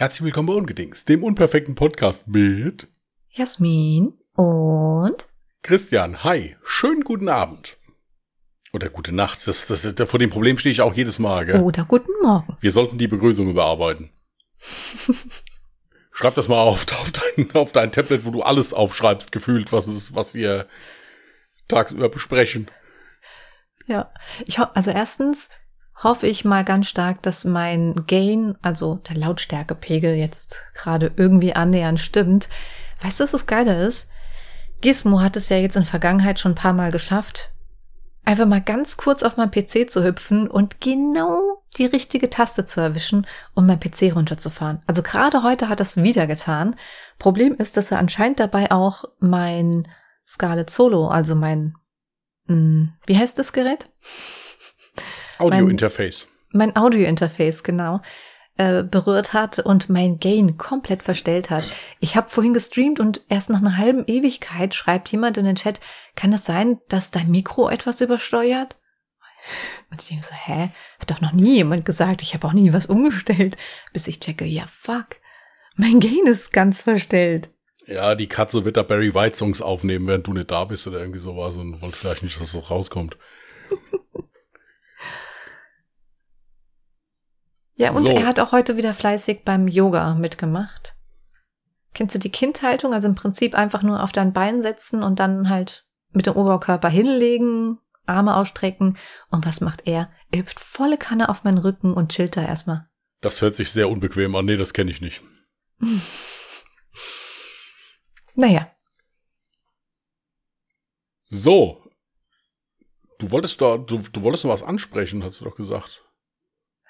[0.00, 2.88] Herzlich willkommen bei Ungedings, dem unperfekten Podcast mit
[3.28, 5.28] Jasmin und
[5.60, 6.24] Christian.
[6.24, 7.76] Hi, schönen guten Abend.
[8.72, 9.46] Oder gute Nacht.
[9.46, 11.44] Das, das, das, vor dem Problem stehe ich auch jedes Mal.
[11.44, 11.60] Gell?
[11.60, 12.56] Oder guten Morgen.
[12.62, 14.08] Wir sollten die Begrüßung überarbeiten.
[16.12, 19.86] Schreib das mal auf, auf, dein, auf dein Tablet, wo du alles aufschreibst, gefühlt, was,
[19.86, 20.66] ist, was wir
[21.68, 22.70] tagsüber besprechen.
[23.86, 24.10] Ja,
[24.46, 25.50] ich also erstens
[26.02, 32.00] hoffe ich mal ganz stark, dass mein Gain, also der Lautstärkepegel jetzt gerade irgendwie annähernd
[32.00, 32.48] stimmt.
[33.02, 34.10] Weißt du, was das Geile ist?
[34.80, 37.52] Gizmo hat es ja jetzt in Vergangenheit schon ein paar Mal geschafft,
[38.24, 42.80] einfach mal ganz kurz auf meinen PC zu hüpfen und genau die richtige Taste zu
[42.80, 44.80] erwischen, um mein PC runterzufahren.
[44.86, 46.76] Also gerade heute hat es wieder getan.
[47.18, 49.86] Problem ist, dass er anscheinend dabei auch mein
[50.26, 51.74] Scarlett Solo, also mein,
[52.46, 53.88] mh, hm, wie heißt das Gerät?
[55.40, 56.26] Audio-Interface.
[56.52, 58.00] Mein, mein Audio-Interface, genau.
[58.60, 61.64] Äh, berührt hat und mein Gain komplett verstellt hat.
[61.98, 65.80] Ich habe vorhin gestreamt und erst nach einer halben Ewigkeit schreibt jemand in den Chat,
[66.14, 68.76] kann es sein, dass dein Mikro etwas übersteuert?
[69.90, 70.70] Und ich denke so, hä?
[71.00, 73.56] Hat doch noch nie jemand gesagt, ich habe auch nie was umgestellt,
[73.94, 75.16] bis ich checke, ja fuck,
[75.76, 77.48] mein Gain ist ganz verstellt.
[77.86, 81.00] Ja, die Katze wird da Barry White Songs aufnehmen, während du nicht da bist oder
[81.00, 83.16] irgendwie sowas und wollte vielleicht nicht, dass es so rauskommt.
[87.80, 88.12] Ja, und so.
[88.12, 90.96] er hat auch heute wieder fleißig beim Yoga mitgemacht.
[91.94, 92.92] Kennst du die Kindhaltung?
[92.92, 96.90] Also im Prinzip einfach nur auf dein Bein setzen und dann halt mit dem Oberkörper
[96.90, 98.98] hinlegen, Arme ausstrecken.
[99.30, 100.10] Und was macht er?
[100.30, 102.84] Er hüpft volle Kanne auf meinen Rücken und chillt da erstmal.
[103.22, 104.44] Das hört sich sehr unbequem an.
[104.44, 105.22] Nee, das kenne ich nicht.
[108.34, 108.70] naja.
[111.30, 111.82] So.
[113.18, 116.02] Du wolltest da, du, du wolltest noch was ansprechen, hast du doch gesagt.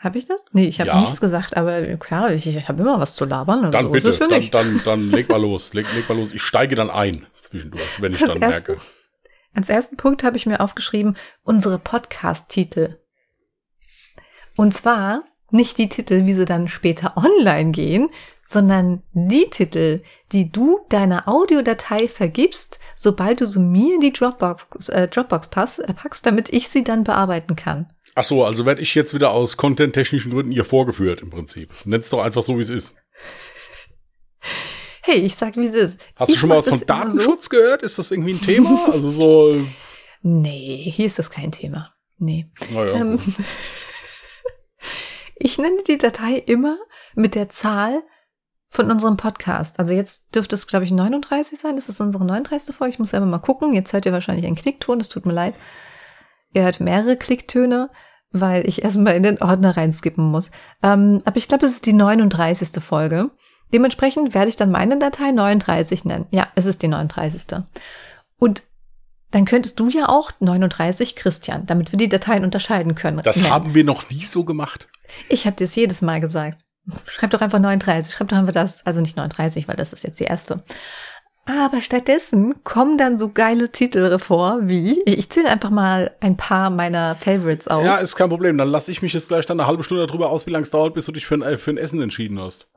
[0.01, 0.47] Habe ich das?
[0.53, 1.01] Nee, ich habe ja.
[1.03, 3.67] nichts gesagt, aber klar, ich, ich habe immer was zu labern.
[3.67, 6.33] Also dann bitte, dann, dann, dann leg mal los, leg, leg mal los.
[6.33, 8.83] Ich steige dann ein zwischendurch, wenn das ich dann ersten, merke.
[9.55, 12.97] Als ersten Punkt habe ich mir aufgeschrieben, unsere Podcast-Titel.
[14.56, 18.09] Und zwar nicht die Titel, wie sie dann später online gehen,
[18.41, 24.88] sondern die Titel, die du deiner Audiodatei vergibst, sobald du sie mir in die Dropbox,
[24.88, 27.93] äh, Dropbox pass, äh, packst, damit ich sie dann bearbeiten kann.
[28.20, 31.72] Ach so, also werde ich jetzt wieder aus content-technischen Gründen ihr vorgeführt im Prinzip.
[31.86, 32.94] Nenn's doch einfach so, wie es ist.
[35.00, 35.98] Hey, ich sag, wie es ist.
[36.16, 37.48] Hast ich du schon mal was von Datenschutz so?
[37.48, 37.81] gehört?
[37.81, 38.88] Ist das irgendwie ein Thema?
[38.92, 39.56] also so.
[40.20, 41.94] Nee, hier ist das kein Thema.
[42.19, 42.50] Nee.
[42.70, 43.19] Naja, ähm,
[45.37, 46.76] ich nenne die Datei immer
[47.14, 48.02] mit der Zahl
[48.69, 49.78] von unserem Podcast.
[49.78, 51.76] Also jetzt dürfte es, glaube ich, 39 sein.
[51.76, 52.76] Das ist unsere 39.
[52.76, 52.92] Folge.
[52.92, 53.72] Ich muss einfach mal gucken.
[53.72, 55.00] Jetzt hört ihr wahrscheinlich einen Klickton.
[55.00, 55.54] Es tut mir leid.
[56.52, 57.91] Ihr hört mehrere Klicktöne,
[58.33, 60.51] weil ich erstmal in den Ordner reinskippen muss.
[60.83, 62.83] Ähm, aber ich glaube, es ist die 39.
[62.83, 63.31] Folge.
[63.73, 66.27] Dementsprechend werde ich dann meine Datei 39 nennen.
[66.31, 67.63] Ja, es ist die 39.
[68.39, 68.63] Und
[69.31, 73.21] dann könntest du ja auch 39 Christian, damit wir die Dateien unterscheiden können.
[73.23, 73.51] Das nennen.
[73.51, 74.89] haben wir noch nie so gemacht.
[75.29, 76.65] Ich habe dir es jedes Mal gesagt.
[77.07, 80.19] Schreib doch einfach 39, schreib doch einfach das, also nicht 39, weil das ist jetzt
[80.19, 80.65] die erste.
[81.59, 86.71] Aber stattdessen kommen dann so geile Titel vor, wie, ich zähle einfach mal ein paar
[86.71, 87.84] meiner Favorites auf.
[87.84, 88.56] Ja, ist kein Problem.
[88.56, 90.71] Dann lasse ich mich jetzt gleich dann eine halbe Stunde darüber aus, wie lange es
[90.71, 92.69] dauert, bis du dich für ein, für ein Essen entschieden hast.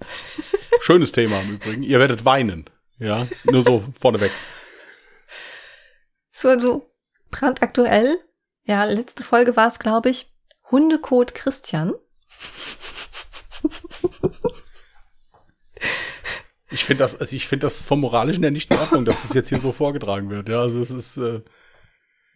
[0.80, 1.82] Schönes Thema im Übrigen.
[1.82, 2.68] Ihr werdet weinen.
[2.98, 4.30] Ja, nur so vorneweg.
[6.32, 6.90] So, also
[7.30, 8.18] brandaktuell.
[8.64, 10.30] Ja, letzte Folge war es, glaube ich,
[10.70, 11.94] Hundekot Christian.
[16.72, 19.34] Ich finde das, also ich finde das vom Moralischen her nicht in Ordnung, dass es
[19.34, 20.48] jetzt hier so vorgetragen wird.
[20.48, 21.16] Ja, also es ist.
[21.18, 21.42] Äh,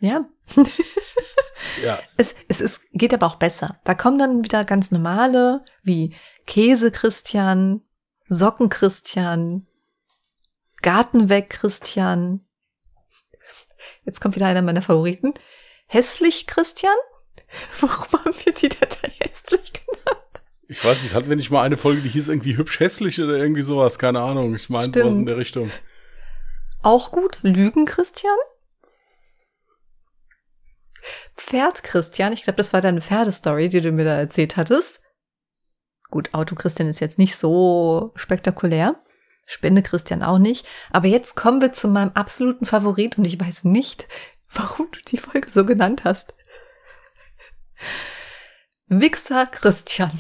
[0.01, 0.27] ja.
[1.85, 1.99] ja.
[2.17, 3.79] Es, es, es geht aber auch besser.
[3.85, 6.15] Da kommen dann wieder ganz normale, wie
[6.47, 7.83] Käse Christian,
[8.29, 9.67] Socken Christian,
[10.83, 12.47] Garten weg Christian.
[14.05, 15.35] Jetzt kommt wieder einer meiner Favoriten.
[15.87, 16.97] Hässlich Christian?
[17.81, 19.73] Warum haben wir die Datei hässlich?
[20.69, 23.37] Ich weiß nicht, hatten wir nicht mal eine Folge, die hieß irgendwie hübsch hässlich oder
[23.37, 23.99] irgendwie sowas?
[23.99, 24.55] Keine Ahnung.
[24.55, 25.71] Ich meine sowas in der Richtung.
[26.83, 27.39] Auch gut.
[27.43, 28.37] Lügen, Christian?
[31.37, 32.33] Pferd, Christian.
[32.33, 35.01] Ich glaube, das war deine Pferdestory, die du mir da erzählt hattest.
[36.11, 39.01] Gut, Auto Christian ist jetzt nicht so spektakulär.
[39.45, 40.67] Spende Christian auch nicht.
[40.91, 44.09] Aber jetzt kommen wir zu meinem absoluten Favorit und ich weiß nicht,
[44.53, 46.35] warum du die Folge so genannt hast.
[48.89, 50.11] Wichser Christian.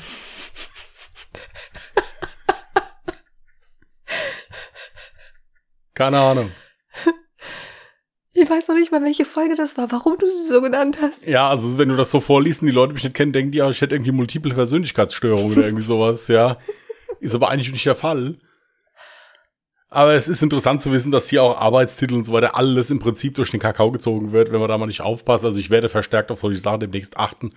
[5.96, 6.52] Keine Ahnung.
[8.38, 11.26] Ich weiß noch nicht mal, welche Folge das war, warum du sie so genannt hast.
[11.26, 13.60] Ja, also wenn du das so vorliest und die Leute mich nicht kennen, denken die,
[13.60, 16.58] ich hätte irgendwie multiple Persönlichkeitsstörungen oder irgendwie sowas, ja.
[17.20, 18.36] ist aber eigentlich nicht der Fall.
[19.88, 22.98] Aber es ist interessant zu wissen, dass hier auch Arbeitstitel und so weiter alles im
[22.98, 25.46] Prinzip durch den Kakao gezogen wird, wenn man da mal nicht aufpasst.
[25.46, 27.54] Also ich werde verstärkt auf solche Sachen demnächst achten.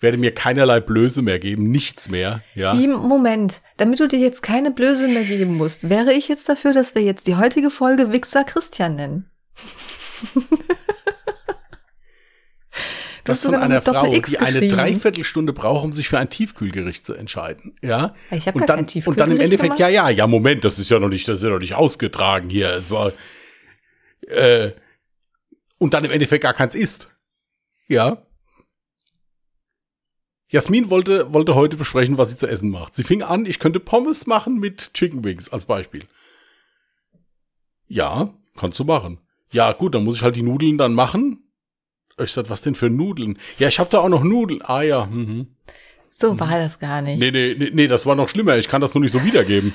[0.00, 2.74] Werde mir keinerlei Blöße mehr geben, nichts mehr, ja.
[2.74, 6.94] Moment, damit du dir jetzt keine Blöße mehr geben musst, wäre ich jetzt dafür, dass
[6.94, 9.30] wir jetzt die heutige Folge Wichser Christian nennen.
[13.24, 17.76] das von einer Frau, die eine Dreiviertelstunde braucht, um sich für ein Tiefkühlgericht zu entscheiden.
[17.82, 18.14] Ja.
[18.30, 19.78] Ich habe und dann, und dann im Endeffekt, gemacht.
[19.80, 22.50] ja, ja, ja, Moment, das ist ja noch nicht, das ist ja noch nicht ausgetragen
[22.50, 22.70] hier.
[22.70, 23.12] Es war,
[24.28, 24.72] äh,
[25.78, 27.10] und dann im Endeffekt gar keins isst.
[27.88, 28.22] Ja.
[30.48, 32.96] Jasmin wollte, wollte heute besprechen, was sie zu essen macht.
[32.96, 36.04] Sie fing an, ich könnte Pommes machen mit Chicken Wings als Beispiel.
[37.88, 39.18] Ja, kannst du machen.
[39.50, 41.44] Ja, gut, dann muss ich halt die Nudeln dann machen
[42.22, 43.38] ich sag, was denn für Nudeln?
[43.58, 44.62] Ja, ich habe da auch noch Nudeln.
[44.62, 45.06] Ah ja.
[45.06, 45.48] Mhm.
[46.10, 47.18] So war das gar nicht.
[47.18, 48.56] Nee, nee, nee, nee, das war noch schlimmer.
[48.56, 49.74] Ich kann das nur nicht so wiedergeben.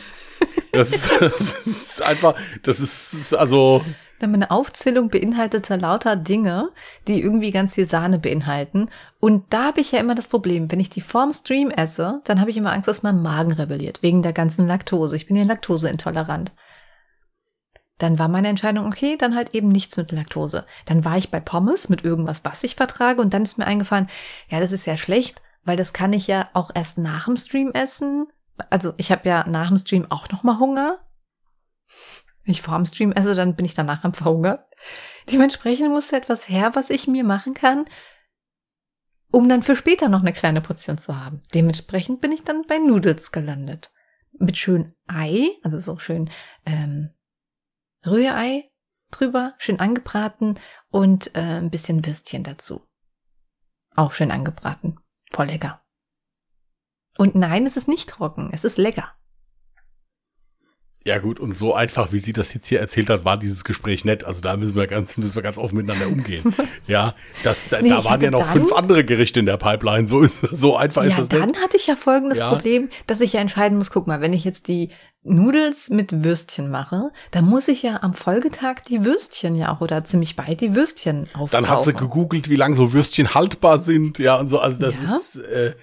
[0.71, 3.83] das, ist, das ist einfach, das ist also.
[4.21, 6.69] Meine Aufzählung beinhaltete lauter Dinge,
[7.07, 8.89] die irgendwie ganz viel Sahne beinhalten.
[9.19, 12.39] Und da habe ich ja immer das Problem, wenn ich die vorm Stream esse, dann
[12.39, 15.15] habe ich immer Angst, dass mein Magen rebelliert, wegen der ganzen Laktose.
[15.15, 16.53] Ich bin ja laktoseintolerant.
[17.99, 20.65] Dann war meine Entscheidung, okay, dann halt eben nichts mit Laktose.
[20.85, 24.09] Dann war ich bei Pommes mit irgendwas, was ich vertrage und dann ist mir eingefallen,
[24.47, 27.71] ja, das ist ja schlecht, weil das kann ich ja auch erst nach dem Stream
[27.73, 28.27] essen.
[28.69, 30.99] Also ich habe ja nach dem Stream auch noch mal Hunger.
[32.43, 34.59] Wenn ich vor dem Stream esse, dann bin ich danach am Verhungern.
[35.31, 37.85] Dementsprechend musste etwas her, was ich mir machen kann,
[39.31, 41.41] um dann für später noch eine kleine Portion zu haben.
[41.53, 43.91] Dementsprechend bin ich dann bei Noodles gelandet.
[44.31, 46.29] Mit schön Ei, also so schön
[46.65, 47.11] ähm,
[48.05, 48.71] Rührei
[49.11, 50.59] drüber, schön angebraten
[50.89, 52.87] und äh, ein bisschen Würstchen dazu.
[53.95, 54.99] Auch schön angebraten.
[55.31, 55.83] Voll lecker.
[57.17, 59.13] Und nein, es ist nicht trocken, es ist lecker.
[61.09, 64.05] Ja gut, und so einfach, wie sie das jetzt hier erzählt hat, war dieses Gespräch
[64.05, 64.25] nett.
[64.25, 66.53] Also da müssen wir ganz, müssen wir ganz offen miteinander umgehen.
[66.87, 70.07] ja, das, da, nee, da waren ja noch dann, fünf andere Gerichte in der Pipeline.
[70.07, 71.29] So ist, so einfach ja, ist das.
[71.31, 72.49] Ja, dann hatte ich ja folgendes ja.
[72.49, 73.89] Problem, dass ich ja entscheiden muss.
[73.89, 74.89] Guck mal, wenn ich jetzt die
[75.23, 80.03] Nudels mit Würstchen mache, dann muss ich ja am Folgetag die Würstchen ja auch oder
[80.03, 81.49] ziemlich bald die Würstchen aufbrauchen.
[81.49, 84.19] Dann hat sie gegoogelt, wie lange so Würstchen haltbar sind.
[84.19, 84.59] Ja, und so.
[84.59, 85.05] Also das ja.
[85.05, 85.73] ist äh, äh,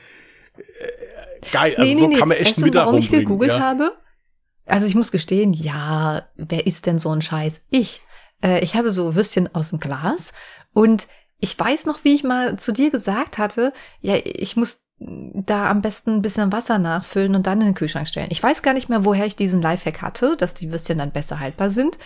[1.51, 1.75] geil.
[1.77, 3.59] Also nee, so nee, kann man echt weißt du, mit warum ich gegoogelt ja?
[3.59, 3.91] habe?
[4.67, 7.63] Also ich muss gestehen, ja, wer ist denn so ein Scheiß?
[7.71, 8.03] Ich.
[8.43, 10.33] Äh, ich habe so Würstchen aus dem Glas
[10.73, 11.07] und
[11.39, 15.83] ich weiß noch, wie ich mal zu dir gesagt hatte, ja, ich muss da am
[15.83, 18.29] besten ein bisschen Wasser nachfüllen und dann in den Kühlschrank stellen.
[18.31, 21.39] Ich weiß gar nicht mehr, woher ich diesen Lifehack hatte, dass die Würstchen dann besser
[21.39, 21.99] haltbar sind.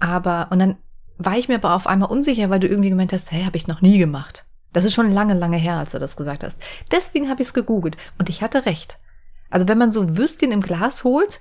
[0.00, 0.76] Aber, und dann
[1.18, 3.68] war ich mir aber auf einmal unsicher, weil du irgendwie gemeint hast, hey, habe ich
[3.68, 4.44] noch nie gemacht.
[4.72, 6.60] Das ist schon lange, lange her, als du das gesagt hast.
[6.90, 8.98] Deswegen habe ich es gegoogelt und ich hatte recht.
[9.48, 11.40] Also wenn man so Würstchen im Glas holt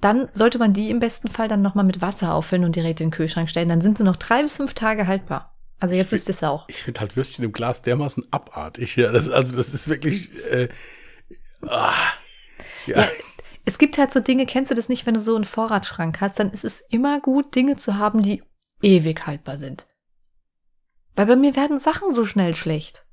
[0.00, 3.08] dann sollte man die im besten Fall dann nochmal mit Wasser auffüllen und direkt in
[3.08, 3.68] den Kühlschrank stellen.
[3.68, 5.56] Dann sind sie noch drei bis fünf Tage haltbar.
[5.78, 6.68] Also jetzt wisst ihr es auch.
[6.68, 8.96] Ich finde halt Würstchen im Glas dermaßen abartig.
[8.96, 10.30] Ja, das, also das ist wirklich.
[10.50, 10.68] Äh,
[11.62, 11.94] ah,
[12.86, 13.00] ja.
[13.00, 13.08] ja.
[13.64, 16.38] Es gibt halt so Dinge, kennst du das nicht, wenn du so einen Vorratsschrank hast,
[16.38, 18.42] dann ist es immer gut, Dinge zu haben, die
[18.82, 19.86] ewig haltbar sind.
[21.14, 23.06] Weil bei mir werden Sachen so schnell schlecht.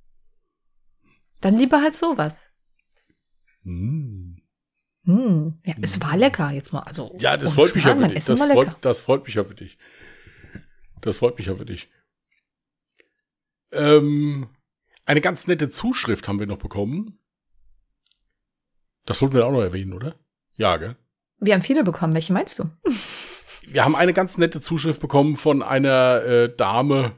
[1.41, 2.49] Dann lieber halt sowas.
[3.63, 4.26] Mm.
[5.07, 6.81] Hm, ja, es war lecker jetzt mal.
[6.81, 8.25] Also ja, das freut mich ja für dich.
[8.25, 9.77] Das freut, das freut mich ja für dich.
[10.99, 11.89] Das freut mich ja für dich.
[13.71, 14.49] Ähm,
[15.05, 17.19] eine ganz nette Zuschrift haben wir noch bekommen.
[19.05, 20.15] Das wollten wir auch noch erwähnen, oder?
[20.55, 20.97] Ja, gell?
[21.39, 22.13] Wir haben viele bekommen.
[22.13, 22.69] Welche meinst du?
[23.65, 27.13] wir haben eine ganz nette Zuschrift bekommen von einer äh, Dame,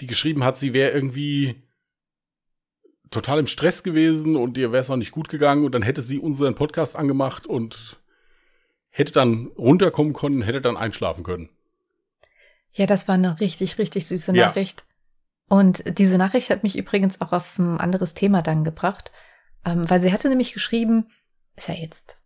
[0.00, 1.62] die geschrieben hat, sie wäre irgendwie
[3.10, 6.02] total im Stress gewesen und ihr wäre es auch nicht gut gegangen und dann hätte
[6.02, 8.00] sie unseren Podcast angemacht und
[8.90, 11.50] hätte dann runterkommen können, hätte dann einschlafen können.
[12.72, 14.84] Ja, das war eine richtig, richtig süße Nachricht.
[15.50, 15.56] Ja.
[15.56, 19.10] Und diese Nachricht hat mich übrigens auch auf ein anderes Thema dann gebracht,
[19.64, 21.10] ähm, weil sie hatte nämlich geschrieben,
[21.56, 22.20] ist ja jetzt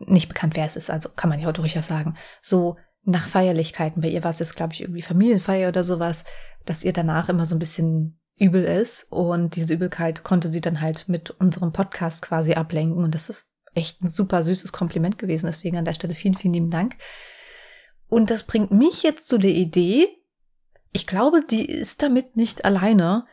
[0.00, 4.02] nicht bekannt, wer es ist, also kann man ja auch durchaus sagen, so nach Feierlichkeiten,
[4.02, 6.24] bei ihr war es jetzt, glaube ich, irgendwie Familienfeier oder sowas,
[6.64, 9.06] dass ihr danach immer so ein bisschen übel ist.
[9.10, 13.02] Und diese Übelkeit konnte sie dann halt mit unserem Podcast quasi ablenken.
[13.02, 15.46] Und das ist echt ein super süßes Kompliment gewesen.
[15.46, 16.96] Deswegen an der Stelle vielen, vielen lieben Dank.
[18.08, 20.08] Und das bringt mich jetzt zu der Idee,
[20.96, 23.26] ich glaube, die ist damit nicht alleine.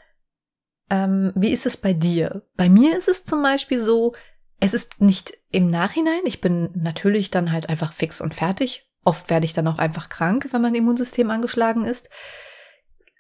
[0.90, 2.46] Ähm, wie ist es bei dir?
[2.58, 4.14] Bei mir ist es zum Beispiel so,
[4.60, 6.20] es ist nicht im Nachhinein.
[6.26, 8.92] Ich bin natürlich dann halt einfach fix und fertig.
[9.06, 12.10] Oft werde ich dann auch einfach krank, wenn mein Immunsystem angeschlagen ist.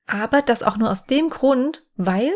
[0.06, 2.32] Aber das auch nur aus dem Grund, weil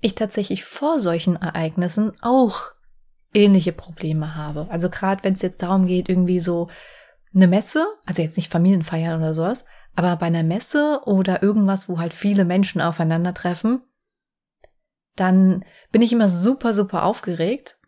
[0.00, 2.72] ich tatsächlich vor solchen Ereignissen auch
[3.34, 4.66] ähnliche Probleme habe.
[4.70, 6.68] Also gerade wenn es jetzt darum geht, irgendwie so
[7.34, 11.98] eine Messe, also jetzt nicht Familienfeiern oder sowas, aber bei einer Messe oder irgendwas, wo
[11.98, 13.82] halt viele Menschen aufeinandertreffen,
[15.16, 17.78] dann bin ich immer super, super aufgeregt.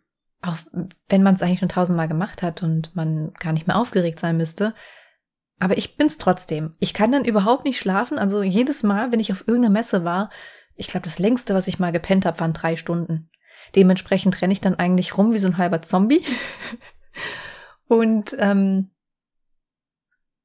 [0.41, 0.57] Auch
[1.07, 4.37] wenn man es eigentlich schon tausendmal gemacht hat und man gar nicht mehr aufgeregt sein
[4.37, 4.73] müsste.
[5.61, 6.73] Aber ich bin's trotzdem.
[6.79, 8.17] Ich kann dann überhaupt nicht schlafen.
[8.17, 10.31] Also jedes Mal, wenn ich auf irgendeiner Messe war,
[10.75, 13.29] ich glaube, das längste, was ich mal gepennt habe, waren drei Stunden.
[13.75, 16.25] Dementsprechend renne ich dann eigentlich rum wie so ein halber Zombie.
[17.87, 18.89] und ähm,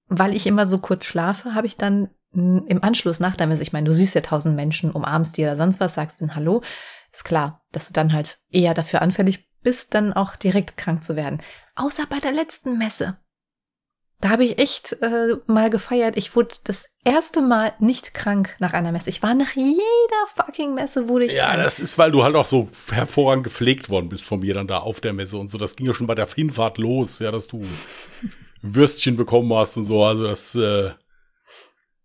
[0.06, 3.72] weil ich immer so kurz schlafe, habe ich dann im Anschluss nach der Messe, ich
[3.72, 6.62] meine, du siehst ja tausend Menschen, umarmst dir oder sonst was, sagst dann Hallo,
[7.10, 11.16] ist klar, dass du dann halt eher dafür anfällig bist, dann auch direkt krank zu
[11.16, 11.42] werden.
[11.74, 13.16] Außer bei der letzten Messe.
[14.20, 16.16] Da habe ich echt äh, mal gefeiert.
[16.16, 19.10] Ich wurde das erste Mal nicht krank nach einer Messe.
[19.10, 19.76] Ich war nach jeder
[20.34, 21.64] fucking Messe wurde ich Ja, krank.
[21.64, 24.78] das ist, weil du halt auch so hervorragend gepflegt worden bist von mir dann da
[24.78, 25.58] auf der Messe und so.
[25.58, 27.62] Das ging ja schon bei der Hinfahrt los, ja, dass du
[28.62, 30.02] Würstchen bekommen hast und so.
[30.02, 30.92] Also das, äh,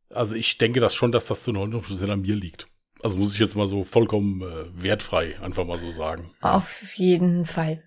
[0.09, 2.67] also ich denke das schon, dass das zu 90% an mir liegt.
[3.01, 6.31] Also muss ich jetzt mal so vollkommen äh, wertfrei einfach mal so sagen.
[6.41, 7.83] Auf jeden Fall.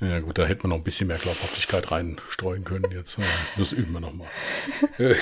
[0.00, 3.18] Ja gut, da hätte man noch ein bisschen mehr Glaubhaftigkeit reinstreuen können jetzt.
[3.56, 4.28] Das üben wir nochmal.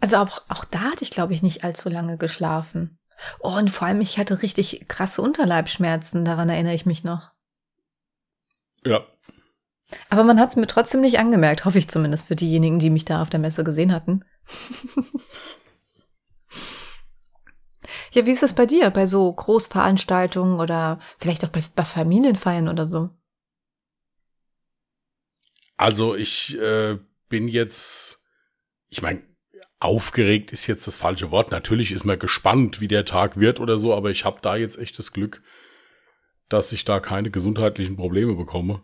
[0.00, 2.98] also auch, auch da hatte ich, glaube ich, nicht allzu lange geschlafen.
[3.40, 7.30] Oh, und vor allem, ich hatte richtig krasse Unterleibschmerzen, daran erinnere ich mich noch.
[8.84, 9.06] Ja.
[10.10, 13.04] Aber man hat es mir trotzdem nicht angemerkt, hoffe ich zumindest für diejenigen, die mich
[13.04, 14.24] da auf der Messe gesehen hatten.
[18.12, 18.90] Ja, wie ist das bei dir?
[18.90, 23.10] Bei so Großveranstaltungen oder vielleicht auch bei, bei Familienfeiern oder so?
[25.76, 28.22] Also ich äh, bin jetzt,
[28.88, 29.22] ich meine,
[29.80, 31.50] aufgeregt ist jetzt das falsche Wort.
[31.50, 34.78] Natürlich ist man gespannt, wie der Tag wird oder so, aber ich habe da jetzt
[34.78, 35.42] echt das Glück,
[36.48, 38.82] dass ich da keine gesundheitlichen Probleme bekomme.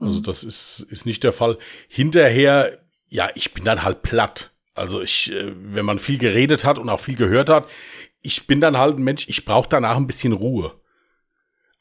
[0.00, 0.22] Also mhm.
[0.24, 1.58] das ist, ist nicht der Fall.
[1.88, 2.78] Hinterher,
[3.08, 4.52] ja, ich bin dann halt platt.
[4.74, 7.68] Also ich, äh, wenn man viel geredet hat und auch viel gehört hat,
[8.24, 10.72] ich bin dann halt ein Mensch, ich brauche danach ein bisschen Ruhe.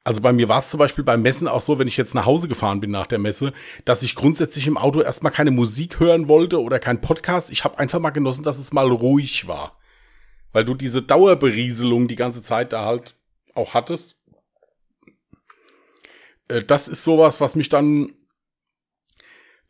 [0.04, 2.26] Also bei mir war es zum Beispiel beim Messen auch so, wenn ich jetzt nach
[2.26, 3.54] Hause gefahren bin nach der Messe,
[3.86, 7.50] dass ich grundsätzlich im Auto erstmal keine Musik hören wollte oder kein Podcast.
[7.50, 9.80] Ich habe einfach mal genossen, dass es mal ruhig war.
[10.52, 13.16] Weil du diese Dauerberieselung die ganze Zeit da halt
[13.56, 14.18] auch hattest.
[16.50, 18.12] Äh, das ist sowas, was mich dann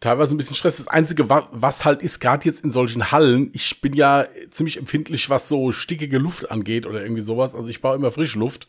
[0.04, 0.78] teilweise ein bisschen Stress.
[0.78, 5.30] Das Einzige, was halt ist, gerade jetzt in solchen Hallen, ich bin ja ziemlich empfindlich,
[5.30, 7.56] was so stickige Luft angeht oder irgendwie sowas.
[7.56, 8.68] Also ich baue immer Frischluft.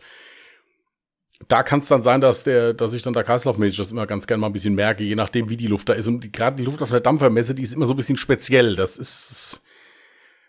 [1.48, 4.28] Da kann es dann sein, dass der, dass ich dann da kreislaufmäßig das immer ganz
[4.28, 6.06] gerne mal ein bisschen merke, je nachdem, wie die Luft da ist.
[6.06, 8.76] Und gerade die Luft auf der Dampfermesse, die ist immer so ein bisschen speziell.
[8.76, 9.64] Das ist,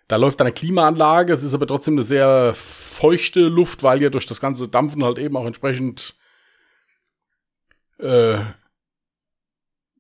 [0.08, 4.28] da läuft eine Klimaanlage, es ist aber trotzdem eine sehr feuchte Luft, weil ja durch
[4.28, 6.16] das ganze Dampfen halt eben auch entsprechend
[7.98, 8.38] äh,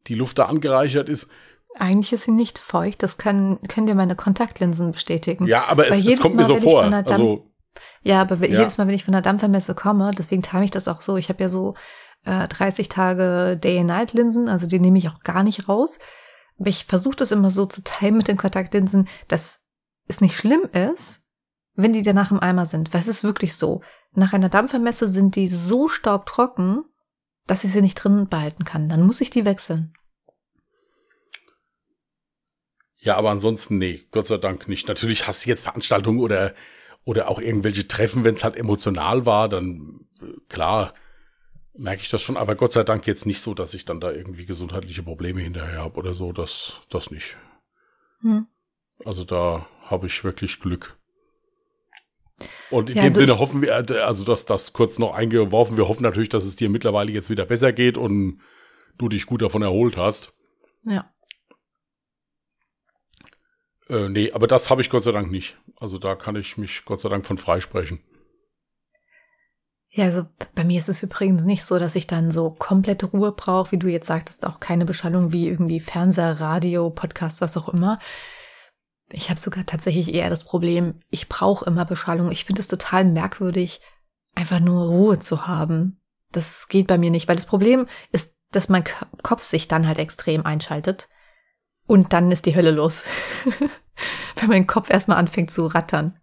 [0.07, 1.27] die Luft da angereichert ist.
[1.77, 5.45] Eigentlich ist sie nicht feucht, das können, können dir meine Kontaktlinsen bestätigen.
[5.45, 6.83] Ja, aber es, es kommt Mal, mir so vor.
[6.83, 7.51] Also,
[8.01, 8.59] ja, aber ja.
[8.59, 11.17] jedes Mal, wenn ich von der Dampfermesse komme, deswegen time ich das auch so.
[11.17, 11.75] Ich habe ja so
[12.23, 15.99] äh, 30 Tage Day-and-Night-Linsen, also die nehme ich auch gar nicht raus.
[16.57, 19.59] Aber ich versuche das immer so zu timen mit den Kontaktlinsen, dass
[20.07, 21.23] es nicht schlimm ist,
[21.73, 22.93] wenn die danach im Eimer sind.
[22.93, 23.81] Weil es ist wirklich so.
[24.13, 26.85] Nach einer Dampfermesse sind die so staubtrocken,
[27.47, 28.89] dass ich sie nicht drin behalten kann.
[28.89, 29.93] Dann muss ich die wechseln.
[32.97, 34.87] Ja, aber ansonsten, nee, Gott sei Dank nicht.
[34.87, 36.55] Natürlich hast du jetzt Veranstaltungen oder,
[37.03, 40.93] oder auch irgendwelche Treffen, wenn es halt emotional war, dann äh, klar
[41.77, 44.11] merke ich das schon, aber Gott sei Dank jetzt nicht so, dass ich dann da
[44.11, 47.37] irgendwie gesundheitliche Probleme hinterher habe oder so, das, das nicht.
[48.21, 48.47] Hm.
[49.03, 50.97] Also da habe ich wirklich Glück.
[52.69, 53.75] Und in ja, dem also Sinne hoffen wir,
[54.05, 57.45] also dass das kurz noch eingeworfen, wir hoffen natürlich, dass es dir mittlerweile jetzt wieder
[57.45, 58.41] besser geht und
[58.97, 60.33] du dich gut davon erholt hast.
[60.83, 61.11] Ja.
[63.89, 65.57] Äh, nee, aber das habe ich Gott sei Dank nicht.
[65.77, 67.99] Also da kann ich mich Gott sei Dank von freisprechen.
[69.89, 70.25] Ja, also
[70.55, 73.77] bei mir ist es übrigens nicht so, dass ich dann so komplette Ruhe brauche, wie
[73.77, 77.99] du jetzt sagtest, auch keine Beschallung wie irgendwie Fernseher, Radio, Podcast, was auch immer.
[79.11, 82.31] Ich habe sogar tatsächlich eher das Problem, ich brauche immer Beschallung.
[82.31, 83.81] Ich finde es total merkwürdig,
[84.33, 86.01] einfach nur Ruhe zu haben.
[86.31, 88.83] Das geht bei mir nicht, weil das Problem ist, dass mein
[89.23, 91.07] Kopf sich dann halt extrem einschaltet.
[91.87, 93.03] Und dann ist die Hölle los.
[94.35, 96.19] wenn mein Kopf erstmal anfängt zu rattern.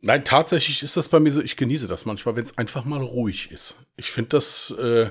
[0.00, 3.00] Nein, tatsächlich ist das bei mir so, ich genieße das manchmal, wenn es einfach mal
[3.00, 3.76] ruhig ist.
[3.96, 4.74] Ich finde das.
[4.78, 5.10] Äh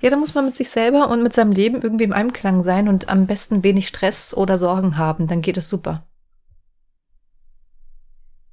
[0.00, 2.88] ja, da muss man mit sich selber und mit seinem Leben irgendwie im Einklang sein
[2.88, 5.26] und am besten wenig Stress oder Sorgen haben.
[5.26, 6.06] Dann geht es super.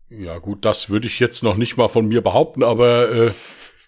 [0.10, 3.32] Ja, gut, das würde ich jetzt noch nicht mal von mir behaupten, aber äh,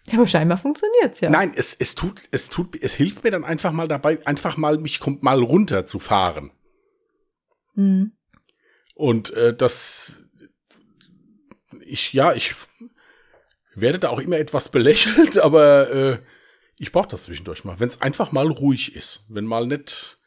[0.07, 1.29] Ja, aber scheinbar funktioniert's ja.
[1.29, 4.77] Nein, es, es tut, es tut, es hilft mir dann einfach mal dabei, einfach mal
[4.77, 6.51] mich kommt mal runter zu fahren.
[7.73, 8.11] Hm.
[8.95, 10.19] Und äh, das,
[11.85, 12.53] ich, ja, ich
[13.73, 16.17] werde da auch immer etwas belächelt, aber äh,
[16.77, 17.79] ich brauche das zwischendurch mal.
[17.79, 20.19] Wenn es einfach mal ruhig ist, wenn mal nicht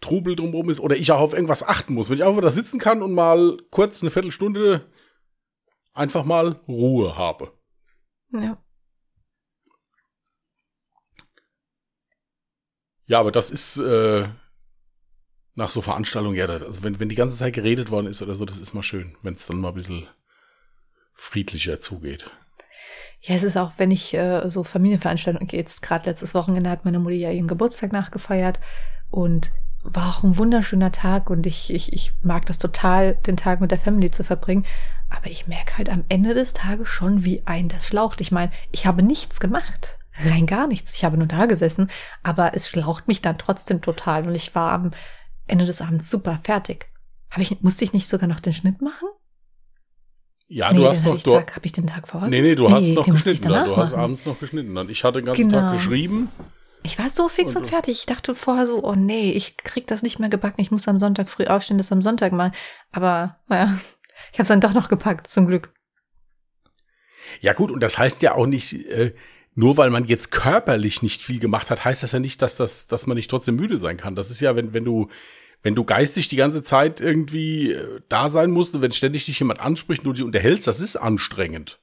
[0.00, 2.78] Trubel drumherum ist oder ich auch auf irgendwas achten muss, wenn ich einfach da sitzen
[2.78, 4.86] kann und mal kurz eine Viertelstunde
[5.92, 7.52] einfach mal Ruhe habe.
[8.32, 8.62] Ja.
[13.06, 14.28] Ja, aber das ist äh,
[15.54, 18.36] nach so Veranstaltungen, ja, das, also wenn, wenn die ganze Zeit geredet worden ist oder
[18.36, 20.06] so, das ist mal schön, wenn es dann mal ein bisschen
[21.14, 22.30] friedlicher zugeht.
[23.20, 26.84] Ja, es ist auch, wenn ich äh, so Familienveranstaltungen gehe, jetzt gerade letztes Wochenende hat
[26.84, 28.60] meine Mutter ja ihren Geburtstag nachgefeiert
[29.10, 29.50] und
[29.82, 33.70] war auch ein wunderschöner Tag und ich, ich, ich mag das total, den Tag mit
[33.70, 34.66] der Family zu verbringen.
[35.10, 38.20] Aber ich merke halt am Ende des Tages schon, wie ein das schlaucht.
[38.20, 39.98] Ich meine, ich habe nichts gemacht.
[40.24, 40.94] Rein gar nichts.
[40.94, 41.90] Ich habe nur da gesessen,
[42.22, 44.90] aber es schlaucht mich dann trotzdem total und ich war am
[45.46, 46.90] Ende des Abends super fertig.
[47.30, 49.08] Habe ich, musste ich nicht sogar noch den Schnitt machen?
[50.48, 51.22] Ja, nee, du hast noch.
[51.22, 52.28] Du, habe ich den Tag vorher?
[52.28, 53.48] Nee, nee, du nee, hast noch geschnitten.
[53.48, 53.68] Dann.
[53.68, 54.76] Du hast abends noch geschnitten.
[54.88, 55.60] Ich hatte den ganzen genau.
[55.60, 56.30] Tag geschrieben.
[56.82, 57.98] Ich war so fix und, und, fertig.
[57.98, 60.60] Ich dachte vorher so, oh nee, ich krieg das nicht mehr gebacken.
[60.60, 62.52] Ich muss am Sonntag früh aufstehen, das am Sonntag mal.
[62.92, 63.78] Aber naja,
[64.32, 65.72] ich habe es dann doch noch gepackt, zum Glück.
[67.40, 69.14] Ja gut, und das heißt ja auch nicht, äh,
[69.54, 72.86] nur weil man jetzt körperlich nicht viel gemacht hat, heißt das ja nicht, dass das,
[72.86, 74.14] dass man nicht trotzdem müde sein kann.
[74.14, 75.08] Das ist ja, wenn, wenn du
[75.62, 79.38] wenn du geistig die ganze Zeit irgendwie äh, da sein musst und wenn ständig dich
[79.38, 81.80] jemand anspricht und du dich unterhältst, das ist anstrengend.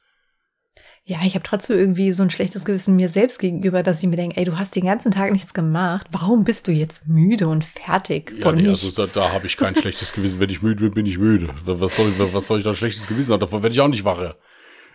[1.07, 4.15] Ja, ich habe trotzdem irgendwie so ein schlechtes Gewissen mir selbst gegenüber, dass ich mir
[4.15, 6.07] denke, ey, du hast den ganzen Tag nichts gemacht.
[6.09, 8.99] Warum bist du jetzt müde und fertig ja, von nee, also nichts?
[8.99, 10.39] Also da, da habe ich kein schlechtes Gewissen.
[10.39, 11.49] Wenn ich müde bin, bin ich müde.
[11.65, 13.39] Was soll, was soll ich da schlechtes Gewissen haben?
[13.39, 14.35] Davon werde ich auch nicht wache.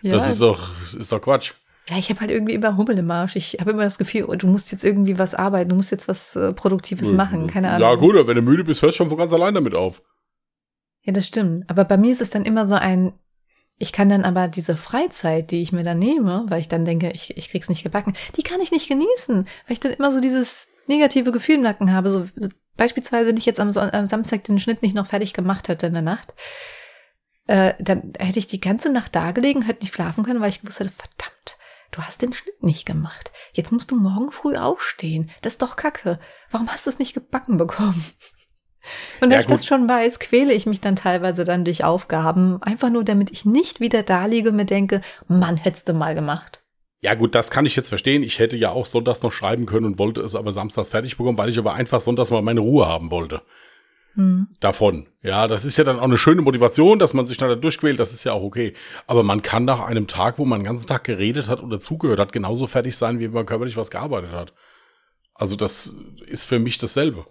[0.01, 0.11] Ja.
[0.11, 1.53] Das ist doch, ist doch Quatsch.
[1.87, 3.37] Ja, ich habe halt irgendwie immer Hummel im Arsch.
[3.37, 6.35] Ich habe immer das Gefühl, du musst jetzt irgendwie was arbeiten, du musst jetzt was
[6.35, 7.87] äh, Produktives ja, machen, keine Ahnung.
[7.87, 10.01] Ja gut, wenn du müde bist, hörst du schon von ganz allein damit auf.
[11.03, 11.69] Ja, das stimmt.
[11.69, 13.13] Aber bei mir ist es dann immer so ein,
[13.81, 17.11] ich kann dann aber diese Freizeit, die ich mir dann nehme, weil ich dann denke,
[17.11, 20.19] ich, ich krieg's nicht gebacken, die kann ich nicht genießen, weil ich dann immer so
[20.19, 22.09] dieses negative Gefühl im Nacken habe.
[22.09, 22.25] So
[22.77, 25.93] beispielsweise, wenn ich jetzt am, am Samstag den Schnitt nicht noch fertig gemacht hätte in
[25.93, 26.33] der Nacht,
[27.47, 30.61] äh, dann hätte ich die ganze Nacht da gelegen, hätte nicht schlafen können, weil ich
[30.61, 31.57] gewusst hätte, verdammt,
[31.91, 33.31] Du hast den Schnitt nicht gemacht.
[33.51, 35.29] Jetzt musst du morgen früh aufstehen.
[35.41, 36.19] Das ist doch Kacke.
[36.49, 38.05] Warum hast du es nicht gebacken bekommen?
[39.19, 42.61] Und wenn ja, ich das schon weiß, quäle ich mich dann teilweise dann durch Aufgaben,
[42.61, 46.15] einfach nur damit ich nicht wieder da liege und mir denke, Mann, hättest du mal
[46.15, 46.61] gemacht.
[47.01, 48.21] Ja gut, das kann ich jetzt verstehen.
[48.21, 51.37] Ich hätte ja auch sonntags noch schreiben können und wollte es aber samstags fertig bekommen,
[51.37, 53.41] weil ich aber einfach sonntags mal meine Ruhe haben wollte
[54.13, 54.47] hm.
[54.59, 55.07] davon.
[55.21, 57.99] Ja, das ist ja dann auch eine schöne Motivation, dass man sich dann da durchquält,
[57.99, 58.73] das ist ja auch okay.
[59.07, 62.19] Aber man kann nach einem Tag, wo man den ganzen Tag geredet hat oder zugehört
[62.19, 64.53] hat, genauso fertig sein, wie wenn man körperlich was gearbeitet hat.
[65.33, 67.25] Also das ist für mich dasselbe.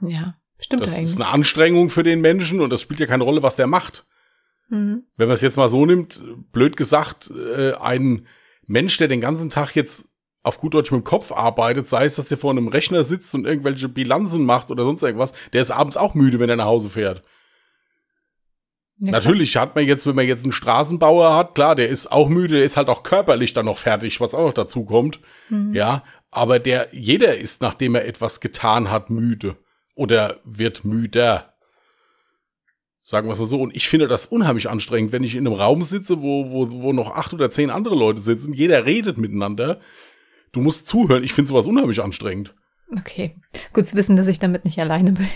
[0.00, 1.10] Ja, stimmt Das eigentlich.
[1.10, 4.06] ist eine Anstrengung für den Menschen und das spielt ja keine Rolle, was der macht.
[4.68, 5.04] Mhm.
[5.16, 8.26] Wenn man es jetzt mal so nimmt, blöd gesagt, äh, ein
[8.66, 10.08] Mensch, der den ganzen Tag jetzt
[10.42, 13.34] auf gut Deutsch mit dem Kopf arbeitet, sei es, dass der vor einem Rechner sitzt
[13.34, 16.66] und irgendwelche Bilanzen macht oder sonst irgendwas, der ist abends auch müde, wenn er nach
[16.66, 17.22] Hause fährt.
[18.98, 22.28] Ja, Natürlich hat man jetzt, wenn man jetzt einen Straßenbauer hat, klar, der ist auch
[22.28, 25.18] müde, der ist halt auch körperlich dann noch fertig, was auch noch dazu kommt.
[25.48, 25.74] Mhm.
[25.74, 29.56] Ja, aber der, jeder ist, nachdem er etwas getan hat, müde.
[29.94, 31.54] Oder wird müder.
[33.02, 33.60] Sagen wir es mal so.
[33.60, 36.92] Und ich finde das unheimlich anstrengend, wenn ich in einem Raum sitze, wo, wo, wo
[36.92, 39.80] noch acht oder zehn andere Leute sitzen, jeder redet miteinander
[40.54, 41.24] Du musst zuhören.
[41.24, 42.54] Ich finde sowas unheimlich anstrengend.
[42.96, 43.34] Okay.
[43.72, 45.28] Gut zu wissen, dass ich damit nicht alleine bin.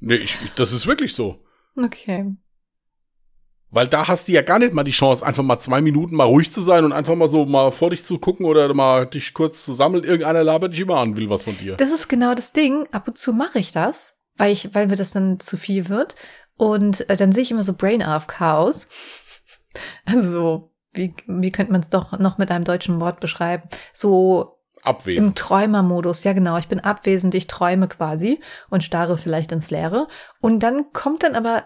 [0.00, 1.44] nee, ich, das ist wirklich so.
[1.76, 2.34] Okay.
[3.74, 6.24] Weil da hast du ja gar nicht mal die Chance, einfach mal zwei Minuten mal
[6.24, 9.34] ruhig zu sein und einfach mal so mal vor dich zu gucken oder mal dich
[9.34, 10.04] kurz zu sammeln.
[10.04, 11.76] Irgendeiner labert dich immer an, will was von dir.
[11.76, 12.86] Das ist genau das Ding.
[12.92, 16.14] Ab und zu mache ich das, weil ich, weil mir das dann zu viel wird.
[16.56, 18.86] Und äh, dann sehe ich immer so Brain Off Chaos.
[20.04, 23.68] Also so, wie, wie könnte man es doch noch mit einem deutschen Wort beschreiben?
[23.92, 25.28] So Abwesend.
[25.28, 26.58] Im Träumermodus, ja genau.
[26.58, 30.08] Ich bin abwesend, ich träume quasi und starre vielleicht ins Leere.
[30.40, 31.64] Und dann kommt dann aber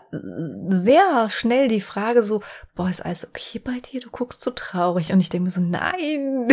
[0.68, 2.42] sehr schnell die Frage so,
[2.76, 4.00] boah, ist alles okay bei dir?
[4.00, 5.12] Du guckst so traurig.
[5.12, 6.48] Und ich denke mir so, nein.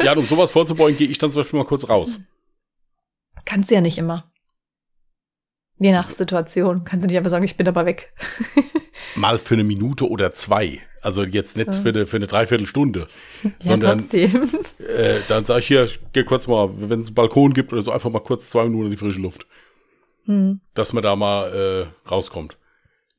[0.00, 2.20] Ja, um sowas vorzubeugen, gehe ich dann zum Beispiel mal kurz raus.
[3.44, 4.30] Kannst du ja nicht immer.
[5.78, 6.84] Je nach Situation.
[6.84, 8.14] Kannst du nicht einfach sagen, ich bin aber weg.
[9.14, 10.80] mal für eine Minute oder zwei.
[11.02, 13.08] Also jetzt nicht für eine, für eine Dreiviertelstunde.
[13.42, 14.50] Ja, sondern trotzdem.
[14.78, 17.92] Äh, dann sage ich hier, geh kurz mal, wenn es einen Balkon gibt oder so,
[17.92, 19.46] einfach mal kurz zwei Minuten in die frische Luft.
[20.26, 20.60] Hm.
[20.74, 22.58] Dass man da mal äh, rauskommt.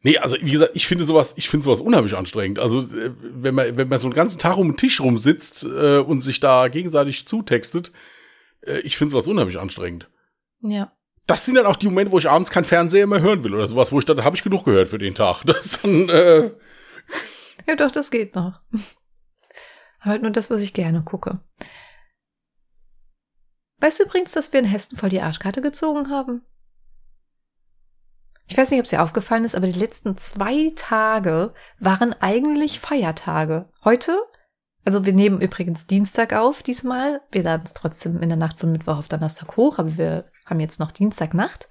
[0.01, 2.59] Nee, also wie gesagt, ich finde sowas, ich finde sowas unheimlich anstrengend.
[2.59, 5.97] Also äh, wenn man, wenn man so einen ganzen Tag um den Tisch rumsitzt äh,
[5.97, 7.91] und sich da gegenseitig zutextet,
[8.61, 10.09] äh, ich finde sowas unheimlich anstrengend.
[10.61, 10.91] Ja.
[11.25, 13.67] Das sind dann auch die Momente, wo ich abends kein Fernseher mehr hören will oder
[13.67, 15.43] sowas, wo ich dann habe ich genug gehört für den Tag.
[15.45, 16.51] Das dann äh,
[17.67, 18.59] Ja, doch, das geht noch.
[20.01, 21.39] Halt nur das, was ich gerne gucke.
[23.79, 26.41] Weißt du übrigens, dass wir in Hessen voll die Arschkarte gezogen haben?
[28.47, 32.79] Ich weiß nicht, ob es dir aufgefallen ist, aber die letzten zwei Tage waren eigentlich
[32.81, 33.69] Feiertage.
[33.85, 34.17] Heute,
[34.83, 37.21] also wir nehmen übrigens Dienstag auf diesmal.
[37.31, 40.59] Wir laden es trotzdem in der Nacht von Mittwoch auf Donnerstag hoch, aber wir haben
[40.59, 41.67] jetzt noch Dienstagnacht.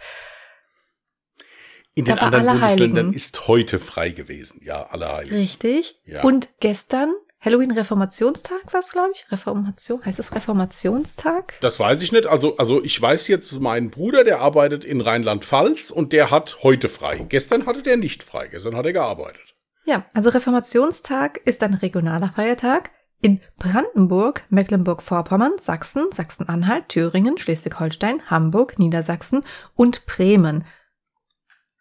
[1.94, 3.12] in den Da war anderen Bundesländern Allerheiligen.
[3.14, 4.60] ist heute frei gewesen.
[4.64, 5.36] Ja, alle Heiligen.
[5.36, 6.00] Richtig.
[6.06, 6.22] Ja.
[6.22, 9.30] Und gestern, Halloween Reformationstag war es, glaube ich.
[9.30, 11.54] Reformation, heißt es Reformationstag?
[11.60, 12.26] Das weiß ich nicht.
[12.26, 16.88] Also, also ich weiß jetzt, mein Bruder, der arbeitet in Rheinland-Pfalz und der hat heute
[16.88, 17.18] frei.
[17.28, 18.48] Gestern hatte der nicht frei.
[18.48, 19.54] Gestern hat er gearbeitet.
[19.84, 22.90] Ja, also Reformationstag ist ein regionaler Feiertag
[23.22, 30.64] in Brandenburg, Mecklenburg-Vorpommern, Sachsen, Sachsen-Anhalt, Thüringen, Schleswig-Holstein, Hamburg, Niedersachsen und Bremen.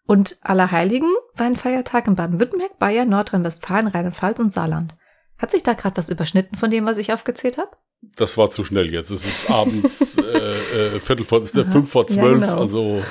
[0.06, 4.94] Und Allerheiligen war ein Feiertag in Baden-Württemberg, Bayern, Nordrhein-Westfalen, Rheinland-Pfalz und Saarland.
[5.36, 7.70] Hat sich da gerade was überschnitten von dem, was ich aufgezählt habe?
[8.16, 9.10] Das war zu schnell jetzt.
[9.10, 12.40] Es ist abends äh, äh, Viertel vor, ist der fünf vor Ja, zwölf.
[12.40, 12.60] genau.
[12.60, 13.02] Also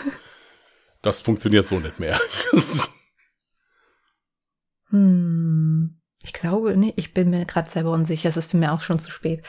[1.01, 2.19] das funktioniert so nicht mehr.
[4.89, 8.29] Hm, ich glaube, nee, ich bin mir gerade selber unsicher.
[8.29, 9.41] Es ist für mich auch schon zu spät.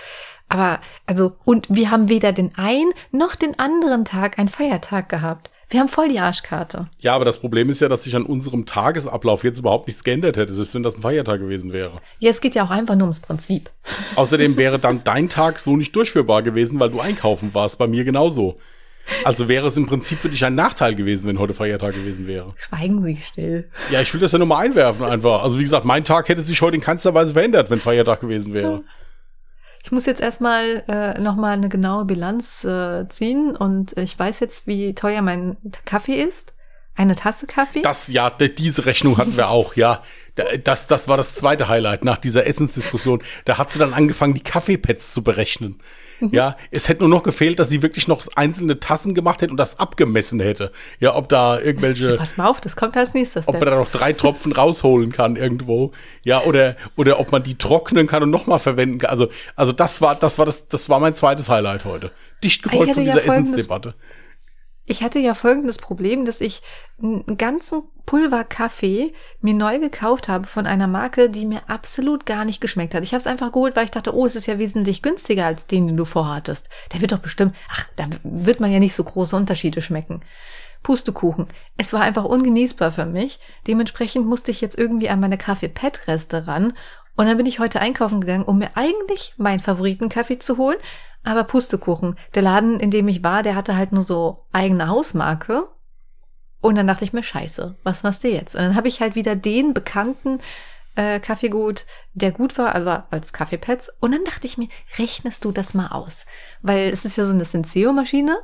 [0.49, 5.51] Aber, also, und wir haben weder den einen noch den anderen Tag einen Feiertag gehabt.
[5.69, 6.89] Wir haben voll die Arschkarte.
[6.99, 10.37] ja, aber das Problem ist ja, dass sich an unserem Tagesablauf jetzt überhaupt nichts geändert
[10.37, 11.99] hätte, selbst wenn das ein Feiertag gewesen wäre.
[12.19, 13.71] Ja, es geht ja auch einfach nur ums Prinzip.
[14.15, 17.79] Außerdem wäre dann dein Tag so nicht durchführbar gewesen, weil du einkaufen warst.
[17.79, 18.59] Bei mir genauso.
[19.25, 22.55] Also wäre es im Prinzip für dich ein Nachteil gewesen, wenn heute Feiertag gewesen wäre.
[22.57, 23.71] Schweigen Sie still.
[23.91, 25.43] Ja, ich will das ja nur mal einwerfen einfach.
[25.43, 28.55] Also wie gesagt, mein Tag hätte sich heute in keinster Weise verändert, wenn Feiertag gewesen
[28.55, 28.83] wäre.
[29.85, 34.67] Ich muss jetzt erstmal äh, nochmal eine genaue Bilanz äh, ziehen und ich weiß jetzt,
[34.67, 36.55] wie teuer mein Kaffee ist.
[36.95, 37.83] Eine Tasse Kaffee.
[37.83, 40.03] Das, ja, diese Rechnung hatten wir auch, ja.
[40.35, 43.23] Da- Das, das war das zweite Highlight nach dieser Essensdiskussion.
[43.45, 45.79] Da hat sie dann angefangen, die Kaffeepads zu berechnen.
[46.31, 49.57] Ja, es hätte nur noch gefehlt, dass sie wirklich noch einzelne Tassen gemacht hätte und
[49.57, 50.71] das abgemessen hätte.
[51.01, 53.49] Ja, ob da irgendwelche, Pass mal auf, das kommt als nächstes.
[53.49, 55.91] ob man da noch drei Tropfen rausholen kann irgendwo.
[56.23, 59.11] Ja, oder, oder ob man die trocknen kann und nochmal verwenden kann.
[59.11, 62.13] Also, also das war, das war das, das war mein zweites Highlight heute.
[62.45, 63.95] Dicht gefolgt von ja dieser folgendes- Essensdebatte.
[64.85, 66.63] Ich hatte ja folgendes Problem, dass ich
[67.01, 72.45] einen ganzen Pulver Kaffee mir neu gekauft habe von einer Marke, die mir absolut gar
[72.45, 73.05] nicht geschmeckt hat.
[73.05, 75.67] Ich habe es einfach geholt, weil ich dachte, oh, es ist ja wesentlich günstiger als
[75.67, 76.69] den, den du vorhattest.
[76.93, 80.23] Der wird doch bestimmt, ach, da wird man ja nicht so große Unterschiede schmecken.
[80.83, 81.47] Pustekuchen.
[81.77, 83.39] Es war einfach ungenießbar für mich.
[83.69, 86.73] Dementsprechend musste ich jetzt irgendwie an meine Kaffee-Pet-Reste ran.
[87.15, 90.79] Und dann bin ich heute einkaufen gegangen, um mir eigentlich meinen Favoritenkaffee zu holen.
[91.25, 92.19] Aber Pustekuchen.
[92.35, 95.69] Der Laden, in dem ich war, der hatte halt nur so eigene Hausmarke.
[96.61, 98.55] Und dann dachte ich mir, scheiße, was machst du jetzt?
[98.55, 100.41] Und dann habe ich halt wieder den bekannten
[100.95, 103.91] äh, Kaffeegut, der gut war, also als Kaffeepads.
[104.01, 106.27] Und dann dachte ich mir, rechnest du das mal aus?
[106.61, 108.39] Weil es ist ja so eine Senseo-Maschine.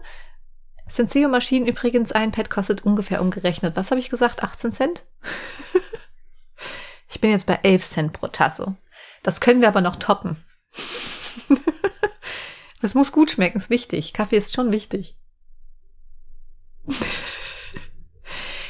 [0.89, 5.05] Senseo-Maschinen übrigens, ein Pad kostet ungefähr umgerechnet, was habe ich gesagt, 18 Cent?
[7.09, 8.75] ich bin jetzt bei 11 Cent pro Tasse.
[9.23, 10.43] Das können wir aber noch toppen.
[12.83, 14.13] Es muss gut schmecken, ist wichtig.
[14.13, 15.17] Kaffee ist schon wichtig.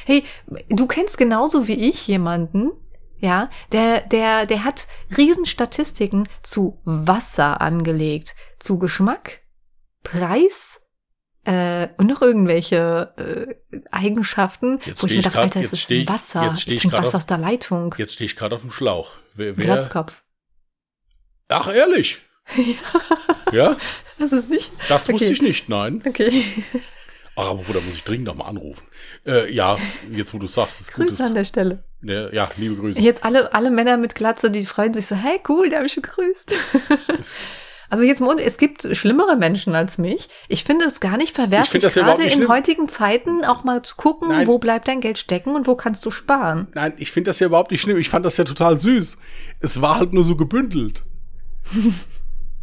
[0.05, 0.23] hey,
[0.69, 2.71] du kennst genauso wie ich jemanden,
[3.19, 9.41] ja, der, der, der hat Riesenstatistiken zu Wasser angelegt, zu Geschmack,
[10.03, 10.81] Preis
[11.43, 13.13] äh, und noch irgendwelche
[13.71, 16.51] äh, Eigenschaften, Jetzt wo ich mir dachte, Alter, es ist ich- Wasser.
[16.55, 17.93] ich ich trinke Wasser auf- aus der Leitung.
[17.97, 19.17] Jetzt stehe ich gerade auf dem Schlauch.
[19.33, 19.65] Wer, wer?
[19.65, 20.23] Glatzkopf.
[21.49, 22.21] Ach, ehrlich?
[23.51, 23.75] Ja,
[24.17, 24.71] Das ist nicht.
[24.87, 25.33] das wusste Okay.
[25.33, 26.01] ich nicht, nein.
[26.05, 26.31] Okay.
[27.35, 28.83] Ach, aber Bruder, muss ich dringend noch mal anrufen.
[29.25, 29.77] Äh, ja,
[30.11, 31.07] jetzt wo du sagst, ist gut.
[31.07, 31.83] Grüße an der Stelle.
[32.01, 32.99] Ja, ja, liebe Grüße.
[32.99, 35.95] Jetzt alle, alle Männer mit Glatze, die freuen sich so, hey, cool, der habe ich
[35.95, 36.51] gegrüßt.
[37.89, 40.27] also jetzt mal, es gibt schlimmere Menschen als mich.
[40.49, 42.49] Ich finde es gar nicht Ich verwerflich, das ja gerade nicht in schlimm.
[42.51, 44.47] heutigen Zeiten auch mal zu gucken, Nein.
[44.47, 46.67] wo bleibt dein Geld stecken und wo kannst du sparen.
[46.73, 47.97] Nein, ich finde das ja überhaupt nicht schlimm.
[47.97, 49.17] Ich fand das ja total süß.
[49.61, 51.03] Es war halt nur so gebündelt.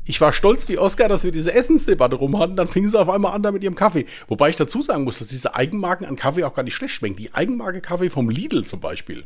[0.07, 2.57] Ich war stolz wie Oscar, dass wir diese Essensdebatte rum hatten.
[2.57, 4.07] Dann fingen sie auf einmal an da mit ihrem Kaffee.
[4.29, 7.16] Wobei ich dazu sagen muss, dass diese Eigenmarken an Kaffee auch gar nicht schlecht schmecken.
[7.16, 9.25] Die Eigenmarke Kaffee vom Lidl zum Beispiel.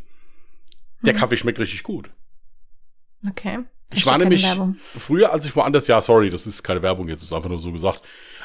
[1.03, 2.11] Der Kaffee schmeckt richtig gut.
[3.29, 3.61] Okay.
[3.93, 4.77] Ich Hashtag war nämlich Werbung.
[4.99, 7.73] früher, als ich woanders, ja, sorry, das ist keine Werbung jetzt, ist einfach nur so
[7.73, 8.03] gesagt.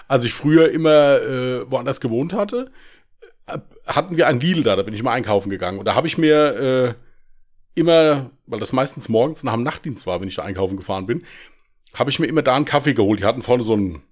[0.07, 2.71] Als ich früher immer äh, woanders gewohnt hatte,
[3.45, 5.79] äh, hatten wir einen Lidl da, da bin ich mal einkaufen gegangen.
[5.79, 6.95] Und da habe ich mir
[7.75, 11.05] äh, immer, weil das meistens morgens nach dem Nachtdienst war, wenn ich da einkaufen gefahren
[11.05, 11.23] bin,
[11.95, 13.19] habe ich mir immer da einen Kaffee geholt.
[13.19, 14.03] Die hatten vorne so einen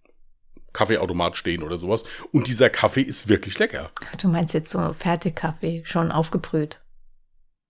[0.74, 2.04] Kaffeeautomat stehen oder sowas.
[2.32, 3.92] Und dieser Kaffee ist wirklich lecker.
[4.12, 6.80] Ach, du meinst jetzt so Fertigkaffee, schon aufgebrüht.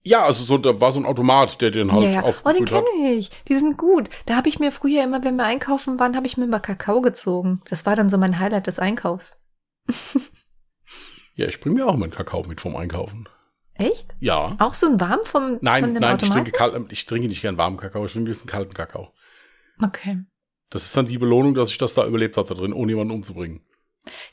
[0.05, 2.23] Ja, also so, da war so ein Automat, der den halt ja, ja.
[2.43, 3.31] Oh, den kenne ich.
[3.47, 4.09] Die sind gut.
[4.25, 7.01] Da habe ich mir früher immer, wenn wir einkaufen waren, habe ich mir immer Kakao
[7.01, 7.61] gezogen.
[7.69, 9.41] Das war dann so mein Highlight des Einkaufs.
[11.35, 13.27] Ja, ich bringe mir auch meinen Kakao mit vom Einkaufen.
[13.73, 14.13] Echt?
[14.19, 14.51] Ja.
[14.59, 17.41] Auch so ein warm vom Nein, von dem nein, ich trinke, kalt, ich trinke nicht
[17.41, 19.13] gern warmen Kakao, ich trinke ein kalten Kakao.
[19.83, 20.19] Okay.
[20.69, 23.13] Das ist dann die Belohnung, dass ich das da überlebt habe da drin, ohne jemanden
[23.13, 23.61] umzubringen.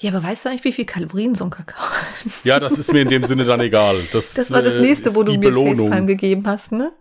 [0.00, 2.44] Ja, aber weißt du eigentlich, wie viel Kalorien so ein Kakao hat?
[2.44, 4.02] Ja, das ist mir in dem Sinne dann egal.
[4.12, 5.76] Das, Das war das äh, nächste, wo du die mir Belohnung.
[5.76, 6.92] Facepalm gegeben hast, ne?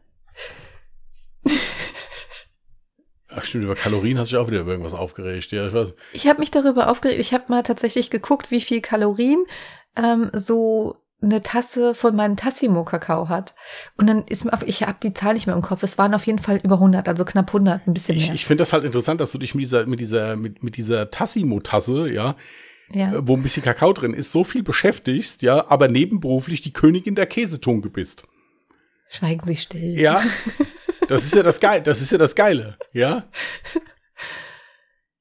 [3.31, 5.51] Ach stimmt, über Kalorien hast du dich auch wieder über irgendwas aufgeregt.
[5.51, 5.93] Ja, ich weiß.
[6.13, 7.19] Ich habe mich darüber aufgeregt.
[7.19, 9.45] Ich habe mal tatsächlich geguckt, wie viel Kalorien
[9.95, 13.53] ähm, so eine Tasse von meinem Tassimo-Kakao hat.
[13.97, 15.84] Und dann ist mir auf, ich habe die Zahl nicht mehr im Kopf.
[15.84, 18.36] Es waren auf jeden Fall über 100, also knapp 100, ein bisschen Ich, mehr.
[18.36, 21.10] ich finde das halt interessant, dass du dich mit dieser, mit dieser, mit, mit dieser
[21.10, 22.36] Tassimo-Tasse, ja,
[22.91, 23.13] ja.
[23.13, 27.15] äh, wo ein bisschen Kakao drin ist, so viel beschäftigst, ja, aber nebenberuflich die Königin
[27.15, 28.23] der Käsetunke bist.
[29.10, 29.99] Schweigen Sie still.
[29.99, 30.21] Ja.
[31.08, 33.23] Das ist ja das Geile, das ist ja das Geile, ja.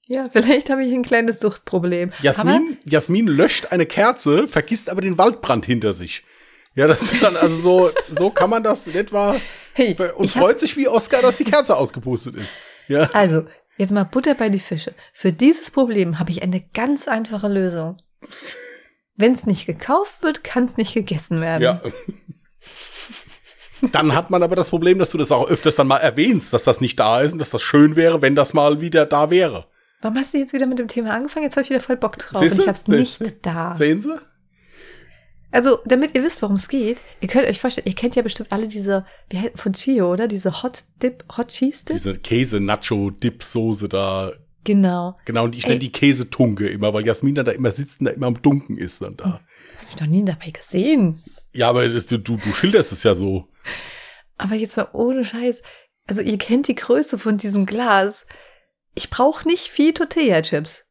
[0.08, 2.12] Ja, vielleicht habe ich ein kleines Suchtproblem.
[2.12, 6.24] Aber Jasmin, Jasmin löscht eine Kerze, vergisst aber den Waldbrand hinter sich.
[6.74, 9.36] Ja, das ist dann also so, so kann man das in etwa
[9.74, 12.56] hey, und freut sich wie Oscar, dass die Kerze ausgepustet ist.
[12.88, 13.02] Ja.
[13.12, 13.44] also,
[13.76, 14.94] jetzt mal Butter bei die Fische.
[15.12, 17.98] Für dieses Problem habe ich eine ganz einfache Lösung.
[19.14, 21.62] Wenn es nicht gekauft wird, kann es nicht gegessen werden.
[21.62, 21.82] Ja.
[23.92, 26.64] Dann hat man aber das Problem, dass du das auch öfters dann mal erwähnst, dass
[26.64, 29.66] das nicht da ist und dass das schön wäre, wenn das mal wieder da wäre.
[30.00, 31.44] Warum hast du jetzt wieder mit dem Thema angefangen?
[31.44, 32.58] Jetzt habe ich wieder voll Bock drauf Siehste?
[32.58, 33.72] und ich habe es nicht da.
[33.72, 34.14] Sehen Sie?
[35.50, 38.52] Also, damit ihr wisst, worum es geht, ihr könnt euch vorstellen, ihr kennt ja bestimmt
[38.52, 40.28] alle diese, wie heißt von Chio, oder?
[40.28, 41.96] Diese Hot Dip, Hot Cheese Dip?
[41.96, 44.32] Diese Käse-Nacho-Dip-Soße da.
[44.64, 45.16] Genau.
[45.24, 45.70] Genau, und ich Ey.
[45.70, 48.76] nenne die Käsetunke immer, weil Jasmin dann da immer sitzt und da immer am Dunken
[48.76, 49.40] ist dann da.
[49.76, 51.22] Hast mich doch nie dabei gesehen.
[51.54, 53.48] Ja, aber das- du, du schilderst es ja so.
[54.36, 55.62] Aber jetzt mal ohne Scheiß.
[56.06, 58.26] Also, ihr kennt die Größe von diesem Glas.
[58.98, 60.84] Ich brauche nicht viel Tortilla-Chips.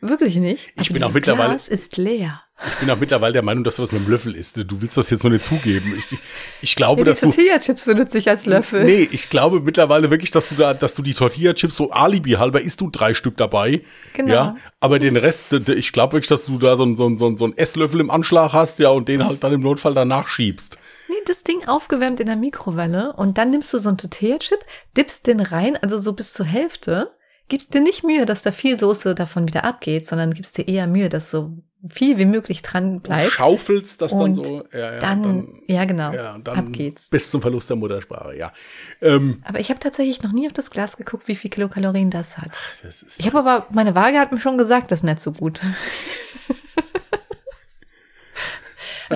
[0.00, 0.66] Wirklich nicht.
[0.78, 2.42] Ich Aber bin auch mittlerweile- Glas ist leer.
[2.68, 4.58] Ich bin auch mittlerweile der Meinung, dass du das mit dem Löffel isst.
[4.58, 5.94] Du willst das jetzt noch nicht zugeben.
[5.98, 6.18] Ich,
[6.60, 7.26] ich glaube, Ja, die dass du.
[7.30, 8.84] Tortilla-Chips benutze ich als Löffel.
[8.84, 12.60] Nee, ich glaube mittlerweile wirklich, dass du da, dass du die Tortilla-Chips so alibi halber
[12.60, 13.80] isst du drei Stück dabei.
[14.12, 14.32] Genau.
[14.34, 17.44] Ja, aber den Rest, ich glaube wirklich, dass du da so einen so so so
[17.46, 20.76] einen Esslöffel im Anschlag hast, ja, und den halt dann im Notfall danach schiebst.
[21.14, 24.58] Nee, das Ding aufgewärmt in der Mikrowelle und dann nimmst du so einen Tortilla-Chip,
[24.96, 27.12] dippst den rein, also so bis zur Hälfte,
[27.48, 30.86] gibst dir nicht Mühe, dass da viel Soße davon wieder abgeht, sondern gibst dir eher
[30.86, 31.52] Mühe, dass so
[31.90, 33.30] viel wie möglich dran bleibt.
[33.30, 34.64] Schaufelst das dann Und so.
[34.72, 37.08] Ja, ja, dann, ja genau, ja, und dann ab geht's.
[37.08, 38.52] bis zum Verlust der Muttersprache, ja.
[39.02, 42.38] Ähm, Aber ich habe tatsächlich noch nie auf das Glas geguckt, wie viel Kilokalorien das
[42.38, 42.52] hat.
[42.82, 45.32] das ist, Ich habe aber, meine Waage hat mir schon gesagt, das ist nicht so
[45.32, 45.60] gut.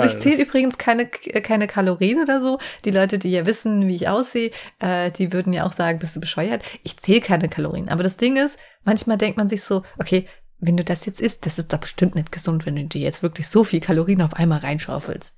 [0.03, 2.59] Also ich zähle übrigens keine, keine Kalorien oder so.
[2.85, 6.17] Die Leute, die ja wissen, wie ich aussehe, äh, die würden ja auch sagen, bist
[6.17, 6.63] du bescheuert?
[6.83, 7.89] Ich zähle keine Kalorien.
[7.89, 10.27] Aber das Ding ist, manchmal denkt man sich so, okay,
[10.61, 13.23] wenn du das jetzt isst, das ist doch bestimmt nicht gesund, wenn du dir jetzt
[13.23, 15.37] wirklich so viel Kalorien auf einmal reinschaufelst.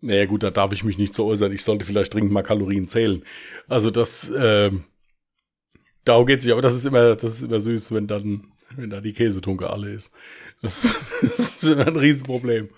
[0.00, 1.52] Naja, gut, da darf ich mich nicht so äußern.
[1.52, 3.24] Ich sollte vielleicht dringend mal Kalorien zählen.
[3.66, 4.84] Also das, ähm,
[6.04, 9.00] darum geht's nicht, aber das ist immer, das ist immer süß, wenn dann, wenn da
[9.00, 10.12] die Käsetunke alle ist.
[10.62, 12.70] Das, das ist ein Riesenproblem.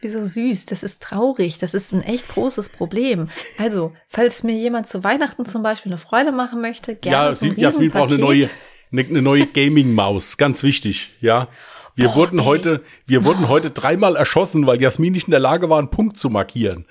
[0.00, 0.66] Wieso süß?
[0.66, 1.58] Das ist traurig.
[1.58, 3.28] Das ist ein echt großes Problem.
[3.58, 7.46] Also, falls mir jemand zu Weihnachten zum Beispiel eine Freude machen möchte, gerne Ja, so
[7.46, 8.50] ein Jasmin braucht eine neue,
[8.92, 10.36] eine, eine neue Gaming-Maus.
[10.36, 11.48] Ganz wichtig, ja.
[11.94, 12.44] Wir Boah, wurden ey.
[12.44, 16.18] heute, wir wurden heute dreimal erschossen, weil Jasmin nicht in der Lage war, einen Punkt
[16.18, 16.86] zu markieren.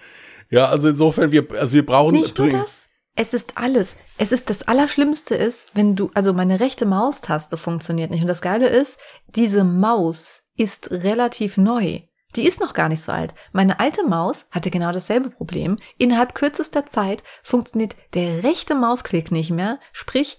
[0.49, 2.84] Ja, also insofern, wir, also wir brauchen Nicht nur das.
[3.15, 3.97] Es ist alles.
[4.17, 8.21] Es ist das Allerschlimmste ist, wenn du, also meine rechte Maustaste funktioniert nicht.
[8.21, 12.01] Und das Geile ist, diese Maus ist relativ neu.
[12.35, 13.33] Die ist noch gar nicht so alt.
[13.53, 15.77] Meine alte Maus hatte genau dasselbe Problem.
[15.97, 19.79] Innerhalb kürzester Zeit funktioniert der rechte Mausklick nicht mehr.
[19.93, 20.37] Sprich,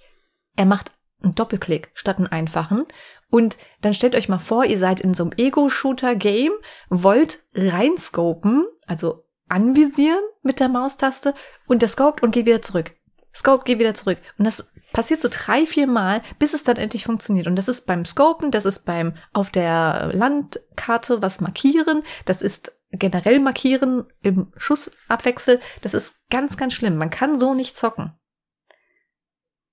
[0.57, 2.85] er macht einen Doppelklick statt einen einfachen.
[3.31, 6.53] Und dann stellt euch mal vor, ihr seid in so einem Ego-Shooter-Game,
[6.91, 11.35] wollt reinscopen, also anvisieren mit der Maustaste
[11.67, 12.93] und der scoped und geht wieder zurück.
[13.37, 14.19] Scope, geht wieder zurück.
[14.39, 17.47] Und das passiert so drei, vier Mal, bis es dann endlich funktioniert.
[17.47, 22.73] Und das ist beim Scopen, das ist beim auf der Landkarte was markieren, das ist
[22.93, 25.61] generell markieren im Schussabwechsel.
[25.83, 26.97] Das ist ganz, ganz schlimm.
[26.97, 28.13] Man kann so nicht zocken.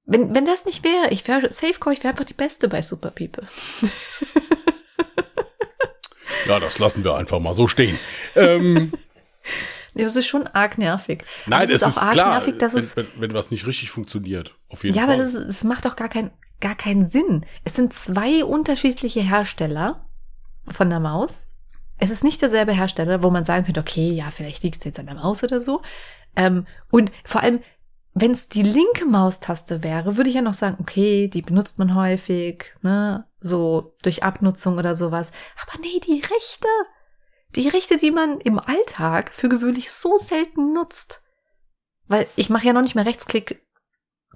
[0.05, 3.11] Wenn, wenn das nicht wäre, ich wäre Safecore, ich wäre einfach die Beste bei Super
[3.11, 3.47] People.
[6.45, 7.97] Ja, das lassen wir einfach mal so stehen.
[8.35, 8.91] ähm,
[9.93, 11.23] das ist schon arg nervig.
[11.45, 14.55] Nein, es ist, ist klar, nervig, dass wenn, es, wenn, wenn was nicht richtig funktioniert.
[14.69, 15.15] Auf jeden ja, Fall.
[15.15, 17.45] aber das, das macht doch gar, kein, gar keinen Sinn.
[17.63, 20.05] Es sind zwei unterschiedliche Hersteller
[20.69, 21.47] von der Maus.
[21.97, 24.99] Es ist nicht derselbe Hersteller, wo man sagen könnte, okay, ja, vielleicht liegt es jetzt
[24.99, 25.81] an der Maus oder so.
[26.35, 27.59] Ähm, und vor allem,
[28.13, 31.95] wenn es die linke Maustaste wäre, würde ich ja noch sagen, okay, die benutzt man
[31.95, 35.31] häufig, ne, so durch Abnutzung oder sowas.
[35.61, 36.67] Aber nee, die rechte,
[37.55, 41.21] die rechte, die man im Alltag für gewöhnlich so selten nutzt.
[42.07, 43.61] Weil ich mache ja noch nicht mehr Rechtsklick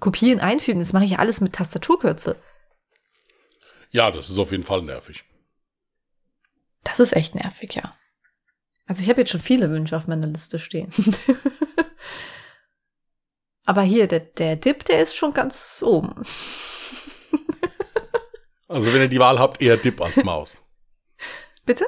[0.00, 2.36] kopieren, einfügen, das mache ich ja alles mit Tastaturkürze.
[3.90, 5.24] Ja, das ist auf jeden Fall nervig.
[6.84, 7.96] Das ist echt nervig, ja.
[8.86, 10.92] Also ich habe jetzt schon viele Wünsche auf meiner Liste stehen.
[13.64, 16.14] Aber hier, der, der Dip, der ist schon ganz oben.
[18.66, 20.62] Also wenn ihr die Wahl habt, eher Dip als Maus.
[21.64, 21.86] Bitte?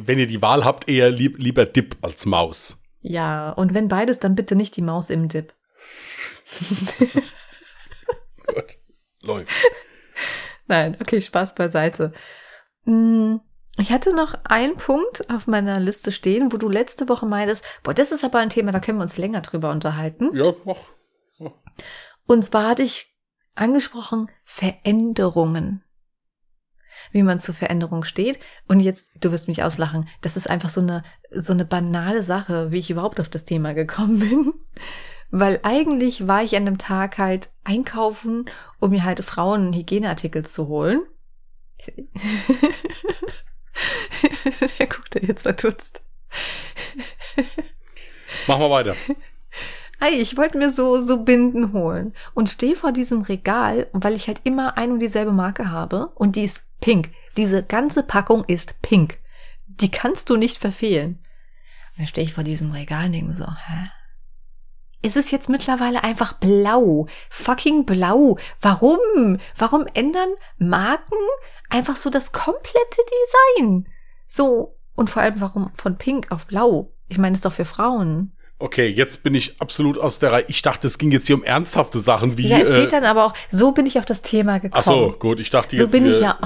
[0.00, 2.78] Wenn ihr die Wahl habt, eher lieb, lieber Dip als Maus.
[3.00, 5.52] Ja, und wenn beides, dann bitte nicht die Maus im Dip.
[8.46, 8.78] Gut,
[9.22, 9.52] läuft.
[10.66, 12.12] Nein, okay, Spaß beiseite.
[12.84, 13.40] Hm,
[13.78, 17.94] Ich hatte noch einen Punkt auf meiner Liste stehen, wo du letzte Woche meintest, boah,
[17.94, 20.34] das ist aber ein Thema, da können wir uns länger drüber unterhalten.
[20.36, 21.50] Ja, mach.
[22.26, 23.16] Und zwar hatte ich
[23.54, 25.82] angesprochen Veränderungen.
[27.12, 28.40] Wie man zu Veränderungen steht.
[28.66, 32.72] Und jetzt, du wirst mich auslachen, das ist einfach so eine, so eine banale Sache,
[32.72, 34.54] wie ich überhaupt auf das Thema gekommen bin.
[35.30, 38.46] Weil eigentlich war ich an dem Tag halt einkaufen,
[38.80, 41.00] um mir halt Frauenhygieneartikel zu holen.
[44.78, 46.02] Der guckt er jetzt verdutzt.
[48.46, 48.94] Mach mal weiter.
[50.00, 54.26] Ei, ich wollte mir so, so Binden holen und stehe vor diesem Regal, weil ich
[54.26, 57.10] halt immer ein und dieselbe Marke habe und die ist pink.
[57.38, 59.18] Diese ganze Packung ist pink.
[59.66, 61.24] Die kannst du nicht verfehlen.
[61.96, 63.88] Dann stehe ich vor diesem Regal und denke so, hä?
[65.04, 67.06] Es ist jetzt mittlerweile einfach blau.
[67.30, 68.38] Fucking blau.
[68.60, 69.38] Warum?
[69.56, 71.16] Warum ändern Marken
[71.70, 73.00] einfach so das komplette
[73.56, 73.88] Design?
[74.28, 74.78] So.
[74.94, 76.92] Und vor allem, warum von pink auf blau?
[77.08, 78.36] Ich meine, ist doch für Frauen.
[78.62, 80.44] Okay, jetzt bin ich absolut aus der Reihe.
[80.46, 82.46] Ich dachte, es ging jetzt hier um ernsthafte Sachen wie.
[82.46, 84.72] Ja, es äh, geht dann aber auch, so bin ich auf das Thema gekommen.
[84.76, 85.90] Ach so, gut, ich dachte So jetzt.
[85.90, 86.38] bin wir- ich ja.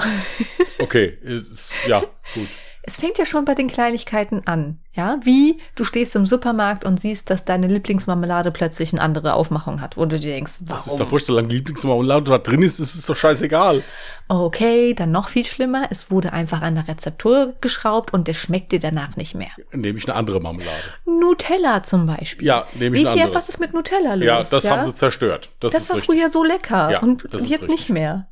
[0.79, 2.00] Okay, ist, ja,
[2.35, 2.48] gut.
[2.88, 4.79] Es fängt ja schon bei den Kleinigkeiten an.
[4.92, 9.81] Ja, wie du stehst im Supermarkt und siehst, dass deine Lieblingsmarmelade plötzlich eine andere Aufmachung
[9.81, 11.11] hat, wo du dir denkst, Das ist warum?
[11.11, 13.83] wurscht, solange Lieblingsmarmelade da drin ist, ist es doch scheißegal.
[14.29, 18.70] Okay, dann noch viel schlimmer, es wurde einfach an der Rezeptur geschraubt und der schmeckt
[18.72, 19.51] dir danach nicht mehr.
[19.72, 20.70] Nehme ich eine andere Marmelade.
[21.05, 22.46] Nutella zum Beispiel.
[22.46, 23.35] Ja, nehme ich eine WTF, andere.
[23.37, 24.25] was ist mit Nutella los?
[24.25, 25.51] Ja, das haben sie zerstört.
[25.61, 26.16] Das, Das war richtig.
[26.18, 27.68] früher so lecker Ja, und das ist jetzt richtig.
[27.81, 28.29] nicht mehr.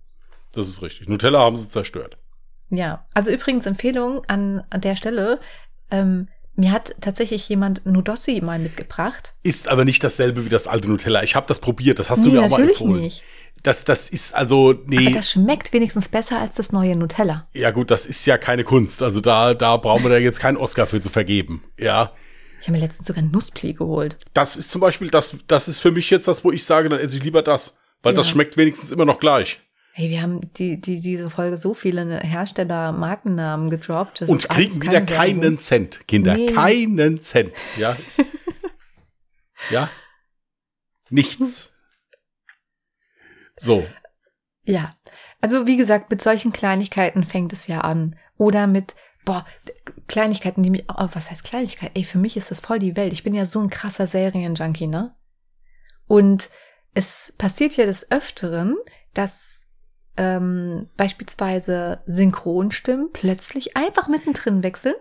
[0.53, 1.09] Das ist richtig.
[1.09, 2.17] Nutella haben sie zerstört.
[2.77, 5.41] Ja, also übrigens Empfehlung an, an der Stelle.
[5.91, 9.35] Ähm, mir hat tatsächlich jemand Nudossi mal mitgebracht.
[9.43, 11.23] Ist aber nicht dasselbe wie das alte Nutella.
[11.23, 11.99] Ich habe das probiert.
[11.99, 13.01] Das hast du Nee, mir auch mal empfohlen.
[13.01, 13.23] nicht.
[13.63, 17.49] Das, das ist also, nee, Aber das schmeckt wenigstens besser als das neue Nutella.
[17.55, 19.03] ja gut, das ist ja keine Kunst.
[19.03, 21.63] Also da, da brauchen wir da jetzt keinen Oscar für zu vergeben.
[21.79, 22.13] Ja,
[22.61, 24.19] Ich habe mir letztens sogar Nusspli geholt.
[24.35, 27.01] das ist zum Beispiel, das, das ist für mich jetzt das, wo ich sage, dann
[27.01, 27.77] esse ich lieber das.
[28.03, 28.33] Weil das Ja.
[28.33, 29.61] schmeckt wenigstens immer noch gleich.
[29.97, 34.23] Hey, wir haben die, die, diese Folge so viele Hersteller-Markennamen gedroppt.
[34.23, 35.41] Das Und kriegen wieder keine Werbung.
[35.43, 36.35] keinen Cent, Kinder.
[36.35, 36.47] Nee.
[36.47, 37.63] Keinen Cent.
[37.77, 37.97] Ja.
[39.71, 39.89] ja.
[41.11, 41.73] Nichts.
[43.57, 43.87] So.
[44.65, 44.91] Ja,
[45.41, 48.17] also wie gesagt, mit solchen Kleinigkeiten fängt es ja an.
[48.37, 49.47] Oder mit, boah,
[50.09, 51.93] Kleinigkeiten, die mich, oh, was heißt Kleinigkeit?
[51.95, 53.13] Ey, für mich ist das voll die Welt.
[53.13, 55.15] Ich bin ja so ein krasser Serienjunkie, ne?
[56.09, 56.51] Und
[56.95, 58.75] es passiert ja des Öfteren,
[59.13, 59.54] dass
[60.17, 64.95] ähm, beispielsweise Synchronstimmen plötzlich einfach mittendrin wechseln.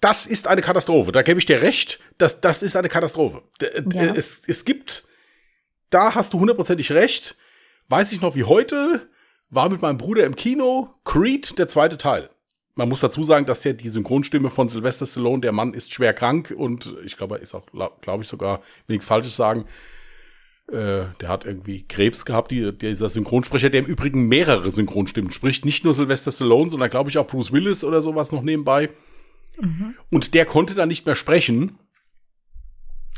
[0.00, 1.12] Das ist eine Katastrophe.
[1.12, 1.98] Da gebe ich dir recht.
[2.18, 3.42] Das, das ist eine Katastrophe.
[3.60, 4.14] D- Ja.
[4.14, 5.06] Es, es gibt,
[5.90, 7.36] da hast du hundertprozentig recht.
[7.88, 9.08] Weiß ich noch wie heute,
[9.50, 12.28] war mit meinem Bruder im Kino Creed, der zweite Teil.
[12.76, 16.12] Man muss dazu sagen, dass ja die Synchronstimme von Sylvester Stallone, der Mann ist schwer
[16.12, 17.64] krank und ich glaube, er ist auch,
[18.00, 19.64] glaube ich sogar, will nichts Falsches sagen,
[20.68, 25.64] äh, der hat irgendwie Krebs gehabt, die, dieser Synchronsprecher, der im Übrigen mehrere Synchronstimmen spricht.
[25.64, 28.88] Nicht nur Sylvester Stallone, sondern glaube ich auch Bruce Willis oder sowas noch nebenbei.
[30.10, 31.78] Und der konnte dann nicht mehr sprechen.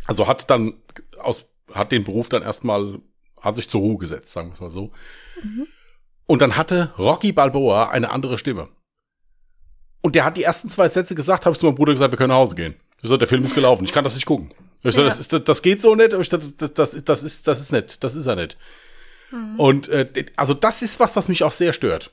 [0.07, 0.75] Also hat dann
[1.19, 3.01] aus, hat den Beruf dann erstmal,
[3.41, 4.91] hat sich zur Ruhe gesetzt, sagen wir es mal so.
[6.27, 8.69] Und dann hatte Rocky Balboa eine andere Stimme.
[10.03, 12.19] Und der hat die ersten zwei Sätze gesagt, habe ich zu meinem Bruder gesagt, wir
[12.19, 12.75] können nach Hause gehen.
[12.97, 14.51] Ich gesagt, der Film ist gelaufen, ich kann das nicht gucken.
[14.89, 15.05] Ich Ja.
[15.05, 17.61] das, ist, das geht so nicht, aber ich dachte, das, das, ist, das, ist, das
[17.61, 18.57] ist nett, das ist er nicht.
[19.57, 22.13] Und äh, also das ist was, was mich auch sehr stört.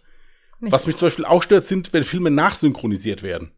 [0.60, 3.52] Mich- Was mich zum Beispiel auch stört, sind, wenn Filme nachsynchronisiert werden.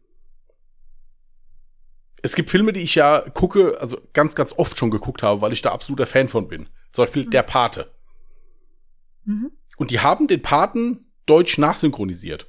[2.22, 5.52] es gibt Filme, die ich ja gucke, also ganz, ganz oft schon geguckt habe, weil
[5.52, 6.68] ich da absoluter Fan von bin.
[6.92, 7.30] Zum Beispiel mhm.
[7.30, 7.90] Der Pate.
[9.24, 9.52] Mhm.
[9.76, 12.48] Und die haben den Paten deutsch nachsynchronisiert.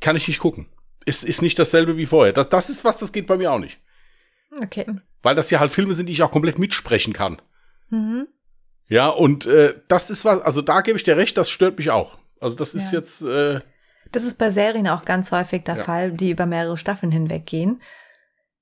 [0.00, 0.66] Kann ich nicht gucken.
[1.06, 2.34] Ist, ist nicht dasselbe wie vorher.
[2.34, 3.78] Das, das ist was, das geht bei mir auch nicht.
[4.62, 4.84] Okay.
[5.22, 7.40] Weil das ja halt Filme sind, die ich auch komplett mitsprechen kann.
[7.90, 8.28] Mhm.
[8.86, 11.90] Ja, und äh, das ist was, also da gebe ich dir recht, das stört mich
[11.90, 12.18] auch.
[12.40, 12.98] Also das ist ja.
[12.98, 13.22] jetzt.
[13.22, 13.60] Äh,
[14.12, 15.84] das ist bei Serien auch ganz häufig der ja.
[15.84, 17.80] Fall, die über mehrere Staffeln hinweggehen.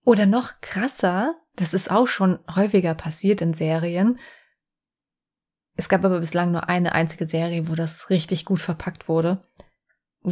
[0.04, 4.18] Oder noch krasser, das ist auch schon häufiger passiert in Serien.
[5.76, 9.42] Es gab aber bislang nur eine einzige Serie, wo das richtig gut verpackt wurde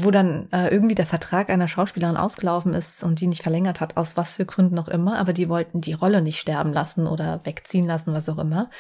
[0.03, 3.97] wo dann äh, irgendwie der Vertrag einer Schauspielerin ausgelaufen ist und die nicht verlängert hat,
[3.97, 7.41] aus was für Gründen auch immer, aber die wollten die Rolle nicht sterben lassen oder
[7.45, 8.71] wegziehen lassen, was auch immer.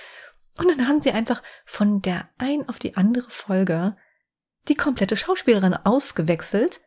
[0.58, 3.96] Und dann haben sie einfach von der ein auf die andere Folge
[4.68, 6.80] die komplette Schauspielerin ausgewechselt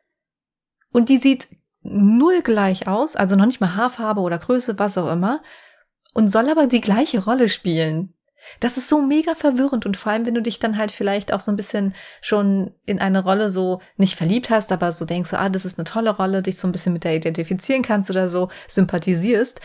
[0.92, 1.48] und die sieht
[1.82, 5.42] null gleich aus, also noch nicht mal Haarfarbe oder Größe, was auch immer,
[6.14, 8.14] und soll aber die gleiche Rolle spielen.
[8.60, 11.40] Das ist so mega verwirrend und vor allem, wenn du dich dann halt vielleicht auch
[11.40, 15.50] so ein bisschen schon in eine Rolle so nicht verliebt hast, aber so denkst, ah,
[15.50, 18.50] das ist eine tolle Rolle, dich so ein bisschen mit der identifizieren kannst oder so
[18.68, 19.60] sympathisierst.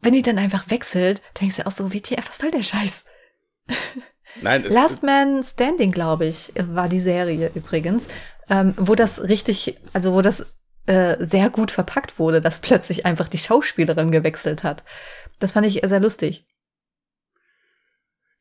[0.00, 3.04] Wenn die dann einfach wechselt, denkst du auch so, WTF, was soll der Scheiß?
[4.42, 8.08] Nein, Last Man Standing, glaube ich, war die Serie übrigens,
[8.50, 10.46] ähm, wo das richtig, also wo das
[10.86, 14.84] äh, sehr gut verpackt wurde, dass plötzlich einfach die Schauspielerin gewechselt hat.
[15.38, 16.46] Das fand ich sehr lustig.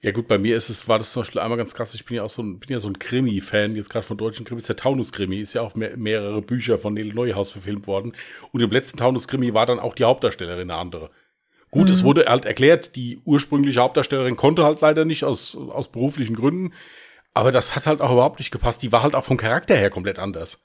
[0.01, 2.17] Ja gut, bei mir ist es, war das zum Beispiel einmal ganz krass, ich bin
[2.17, 4.75] ja auch so ein, bin ja so ein Krimi-Fan, jetzt gerade von deutschen Krimis, der
[4.75, 8.13] Taunus-Krimi, ist ja auch mehr, mehrere Bücher von Nele Neuhaus verfilmt worden.
[8.51, 11.09] Und im letzten Taunus-Krimi war dann auch die Hauptdarstellerin eine andere.
[11.71, 11.93] Gut, mhm.
[11.93, 16.73] es wurde halt erklärt, die ursprüngliche Hauptdarstellerin konnte halt leider nicht aus, aus beruflichen Gründen.
[17.33, 18.83] Aber das hat halt auch überhaupt nicht gepasst.
[18.83, 20.63] Die war halt auch vom Charakter her komplett anders.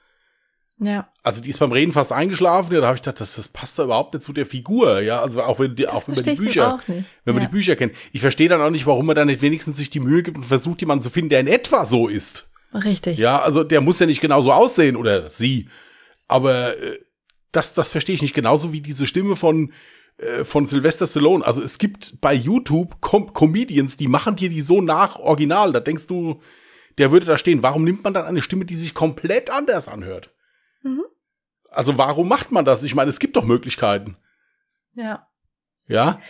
[0.78, 1.08] Ja.
[1.22, 3.78] Also die ist beim Reden fast eingeschlafen, ja, da habe ich gedacht, das, das passt
[3.78, 6.34] da überhaupt nicht zu der Figur, ja, also auch wenn die, auch wenn man die
[6.34, 7.48] Bücher, wenn man ja.
[7.48, 7.94] die Bücher kennt.
[8.12, 10.44] Ich verstehe dann auch nicht, warum man da nicht wenigstens sich die Mühe gibt und
[10.44, 12.50] versucht, jemanden zu finden, der in etwa so ist.
[12.74, 13.18] Richtig.
[13.18, 15.68] Ja, also der muss ja nicht genauso aussehen oder sie,
[16.26, 16.98] aber äh,
[17.52, 19.72] das, das verstehe ich nicht genauso wie diese Stimme von
[20.18, 21.44] äh, von Sylvester Stallone.
[21.44, 25.72] Also es gibt bei YouTube Com Comedians, die machen dir die so nach Original.
[25.72, 26.40] Da denkst du,
[26.98, 27.62] der würde da stehen.
[27.62, 30.30] Warum nimmt man dann eine Stimme, die sich komplett anders anhört?
[30.82, 31.04] Mhm.
[31.70, 32.82] Also warum macht man das?
[32.82, 34.16] Ich meine, es gibt doch Möglichkeiten.
[34.94, 35.26] Ja.
[35.86, 36.20] Ja?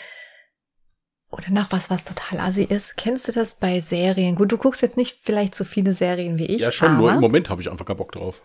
[1.30, 2.96] Oder noch was, was total assi ist.
[2.96, 4.36] Kennst du das bei Serien?
[4.36, 6.60] Gut, du guckst jetzt nicht vielleicht so viele Serien wie ich.
[6.60, 8.42] Ja, schon, nur im Moment habe ich einfach keinen Bock drauf.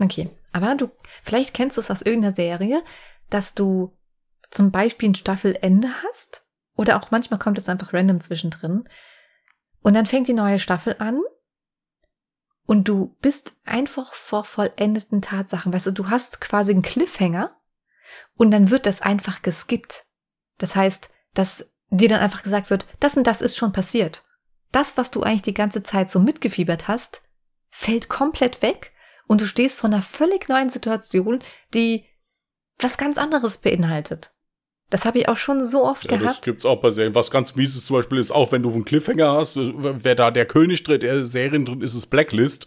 [0.00, 0.30] Okay.
[0.52, 0.90] Aber du,
[1.22, 2.82] vielleicht kennst du es aus irgendeiner Serie,
[3.28, 3.92] dass du
[4.50, 6.46] zum Beispiel ein Staffelende hast.
[6.74, 8.88] Oder auch manchmal kommt es einfach random zwischendrin.
[9.82, 11.20] Und dann fängt die neue Staffel an
[12.66, 15.72] und du bist einfach vor vollendeten Tatsachen.
[15.72, 17.56] Weißt du, du hast quasi einen Cliffhanger
[18.36, 20.06] und dann wird das einfach geskippt.
[20.58, 24.24] Das heißt, dass dir dann einfach gesagt wird, das und das ist schon passiert.
[24.70, 27.22] Das, was du eigentlich die ganze Zeit so mitgefiebert hast,
[27.70, 28.92] fällt komplett weg
[29.26, 31.40] und du stehst vor einer völlig neuen Situation,
[31.74, 32.06] die
[32.78, 34.34] was ganz anderes beinhaltet.
[34.92, 36.36] Das habe ich auch schon so oft ja, gehabt.
[36.36, 37.14] Das gibt's auch bei Serien.
[37.14, 40.44] Was ganz mieses zum Beispiel ist, auch wenn du einen Cliffhanger hast, wer da der
[40.44, 42.66] König drin, der Serien drin ist, ist Blacklist.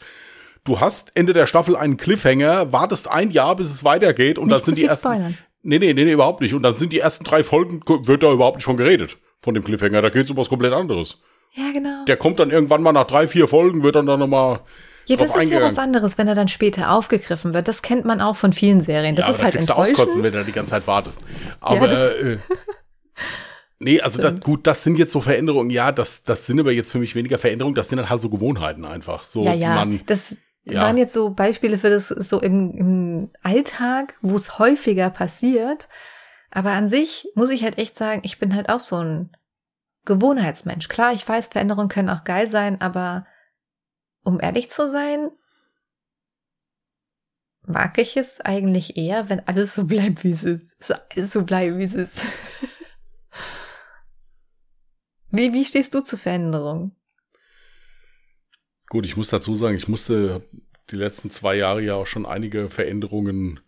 [0.63, 4.57] Du hast Ende der Staffel einen Cliffhanger, wartest ein Jahr, bis es weitergeht und Nicht
[4.57, 5.07] dann sind die ersten.
[5.07, 5.37] Spoilern.
[5.61, 6.55] Nee, nee, nee, nee, überhaupt nicht.
[6.55, 9.63] Und dann sind die ersten drei Folgen, wird da überhaupt nicht von geredet, von dem
[9.63, 10.01] Cliffhanger.
[10.01, 11.21] Da geht's um was komplett anderes.
[11.53, 12.05] Ja, genau.
[12.05, 14.61] Der kommt dann irgendwann mal nach drei, vier Folgen, wird dann dann nochmal
[15.05, 17.67] ja, das ist ja was anderes, wenn er dann später aufgegriffen wird.
[17.67, 19.15] Das kennt man auch von vielen Serien.
[19.15, 19.99] Das ja, ist halt enttäuschend.
[19.99, 21.21] auskotzen, wenn du die ganze Zeit wartest.
[21.59, 22.37] Aber ja, äh,
[23.79, 25.69] nee, also das, gut, das sind jetzt so Veränderungen.
[25.69, 27.75] Ja, das, das sind aber jetzt für mich weniger Veränderungen.
[27.75, 29.23] Das sind dann halt so Gewohnheiten einfach.
[29.23, 29.75] So, ja, ja.
[29.75, 30.81] Man, das ja.
[30.81, 35.87] waren jetzt so Beispiele für das so im, im Alltag, wo es häufiger passiert.
[36.51, 39.29] Aber an sich muss ich halt echt sagen, ich bin halt auch so ein
[40.05, 40.87] Gewohnheitsmensch.
[40.87, 43.25] Klar, ich weiß, Veränderungen können auch geil sein, aber
[44.25, 45.31] um ehrlich zu sein,
[47.67, 50.83] mag ich es eigentlich eher, wenn alles so bleibt, wie es ist.
[50.83, 52.19] So, alles so bleibt, wie es ist.
[55.31, 56.95] wie, wie stehst du zur Veränderung?
[58.89, 60.43] Gut, ich muss dazu sagen, ich musste
[60.91, 63.59] die letzten zwei Jahre ja auch schon einige Veränderungen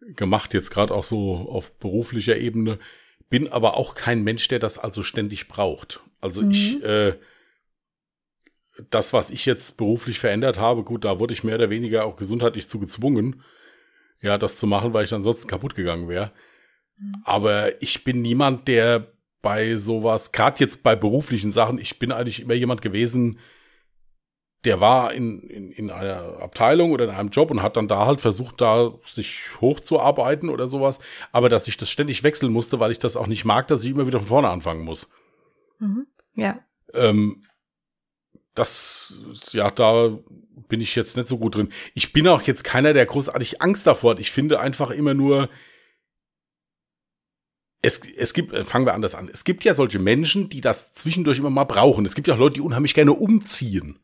[0.00, 2.78] gemacht, jetzt gerade auch so auf beruflicher Ebene.
[3.28, 6.00] Bin aber auch kein Mensch, der das also ständig braucht.
[6.20, 6.50] Also mhm.
[6.50, 7.14] ich äh,
[8.90, 12.16] das, was ich jetzt beruflich verändert habe, gut, da wurde ich mehr oder weniger auch
[12.16, 13.42] gesundheitlich zu gezwungen,
[14.20, 16.32] ja, das zu machen, weil ich ansonsten kaputt gegangen wäre.
[16.98, 17.14] Mhm.
[17.24, 19.12] Aber ich bin niemand, der
[19.42, 23.38] bei sowas, gerade jetzt bei beruflichen Sachen, ich bin eigentlich immer jemand gewesen,
[24.64, 28.04] der war in, in, in einer Abteilung oder in einem Job und hat dann da
[28.04, 30.98] halt versucht, da sich hochzuarbeiten oder sowas.
[31.32, 33.90] Aber dass ich das ständig wechseln musste, weil ich das auch nicht mag, dass ich
[33.90, 35.10] immer wieder von vorne anfangen muss.
[35.78, 36.06] Mhm.
[36.34, 36.58] Ja.
[36.92, 37.44] Ähm,
[38.54, 39.20] das,
[39.52, 40.18] ja, da
[40.68, 41.72] bin ich jetzt nicht so gut drin.
[41.94, 44.20] Ich bin auch jetzt keiner, der großartig Angst davor hat.
[44.20, 45.48] Ich finde einfach immer nur,
[47.82, 49.28] es, es gibt, äh, fangen wir anders an.
[49.32, 52.04] Es gibt ja solche Menschen, die das zwischendurch immer mal brauchen.
[52.04, 53.98] Es gibt ja auch Leute, die unheimlich gerne umziehen.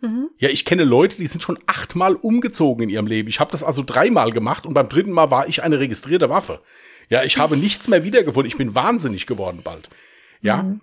[0.00, 0.30] Mhm.
[0.38, 3.28] Ja, ich kenne Leute, die sind schon achtmal umgezogen in ihrem Leben.
[3.28, 6.60] Ich habe das also dreimal gemacht und beim dritten Mal war ich eine registrierte Waffe.
[7.08, 8.48] Ja, ich habe nichts mehr wiedergefunden.
[8.48, 9.88] Ich bin wahnsinnig geworden bald.
[10.42, 10.62] Ja.
[10.62, 10.80] Mhm.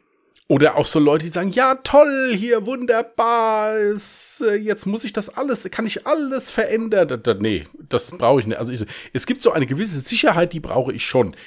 [0.51, 5.13] Oder auch so Leute, die sagen, ja, toll, hier, wunderbar, ist, äh, jetzt muss ich
[5.13, 7.07] das alles, kann ich alles verändern.
[7.07, 8.57] Da, da, nee, das brauche ich nicht.
[8.57, 11.37] Also ich, es gibt so eine gewisse Sicherheit, die brauche ich schon.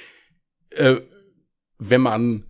[0.71, 1.01] Äh,
[1.77, 2.45] wenn man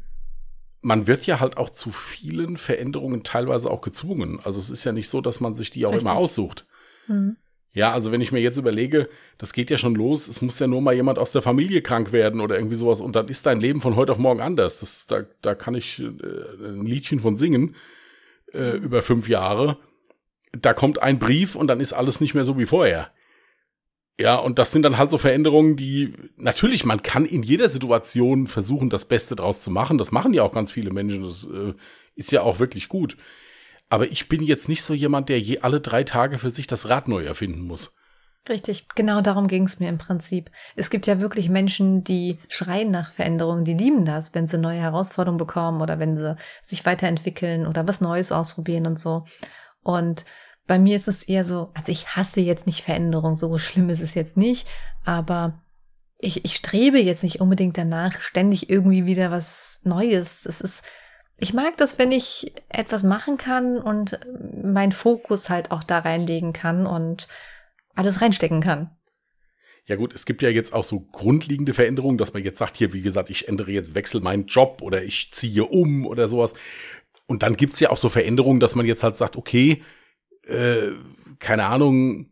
[0.82, 4.40] man wird ja halt auch zu vielen Veränderungen teilweise auch gezwungen.
[4.42, 6.10] Also es ist ja nicht so, dass man sich die auch Richtig.
[6.10, 6.66] immer aussucht.
[7.08, 7.36] Mhm.
[7.76, 10.66] Ja, also wenn ich mir jetzt überlege, das geht ja schon los, es muss ja
[10.66, 13.60] nur mal jemand aus der Familie krank werden oder irgendwie sowas und dann ist dein
[13.60, 14.80] Leben von heute auf morgen anders.
[14.80, 17.76] Das, da, da kann ich äh, ein Liedchen von singen
[18.54, 19.78] äh, über fünf Jahre.
[20.54, 23.12] Da kommt ein Brief und dann ist alles nicht mehr so wie vorher.
[24.18, 28.48] Ja, und das sind dann halt so Veränderungen, die natürlich, man kann in jeder Situation
[28.48, 29.98] versuchen, das Beste draus zu machen.
[29.98, 31.24] Das machen ja auch ganz viele Menschen.
[31.24, 31.74] Das äh,
[32.16, 33.18] ist ja auch wirklich gut.
[33.90, 36.90] Aber ich bin jetzt nicht so jemand, der je alle drei Tage für sich das
[36.90, 37.94] Rad neu erfinden muss.
[38.48, 40.52] Richtig, genau darum ging es mir im Prinzip.
[40.76, 44.80] Es gibt ja wirklich Menschen, die schreien nach Veränderungen, die lieben das, wenn sie neue
[44.80, 49.26] Herausforderungen bekommen oder wenn sie sich weiterentwickeln oder was Neues ausprobieren und so.
[49.82, 50.26] Und
[50.68, 54.02] bei mir ist es eher so, also ich hasse jetzt nicht Veränderung, so schlimm ist
[54.02, 54.68] es jetzt nicht,
[55.04, 55.64] aber
[56.20, 60.46] ich, ich strebe jetzt nicht unbedingt danach, ständig irgendwie wieder was Neues.
[60.46, 60.84] Es ist,
[61.38, 64.20] ich mag das, wenn ich etwas machen kann und
[64.64, 67.28] meinen Fokus halt auch da reinlegen kann und
[67.96, 68.96] alles reinstecken kann.
[69.88, 72.94] Ja gut, es gibt ja jetzt auch so grundlegende Veränderungen, dass man jetzt sagt, hier,
[72.94, 76.54] wie gesagt, ich ändere jetzt, wechsel meinen Job oder ich ziehe um oder sowas.
[77.28, 79.84] Und dann gibt's ja auch so Veränderungen, dass man jetzt halt sagt, okay,
[80.44, 80.92] äh,
[81.40, 82.32] keine Ahnung,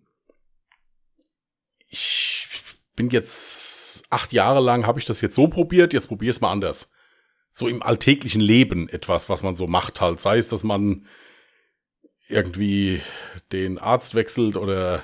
[1.89, 2.47] ich
[2.95, 6.51] bin jetzt acht Jahre lang, habe ich das jetzt so probiert, jetzt probier es mal
[6.51, 6.91] anders.
[7.55, 10.19] So im alltäglichen Leben etwas, was man so macht halt.
[10.19, 11.05] Sei es, dass man
[12.27, 13.01] irgendwie
[13.51, 15.03] den Arzt wechselt oder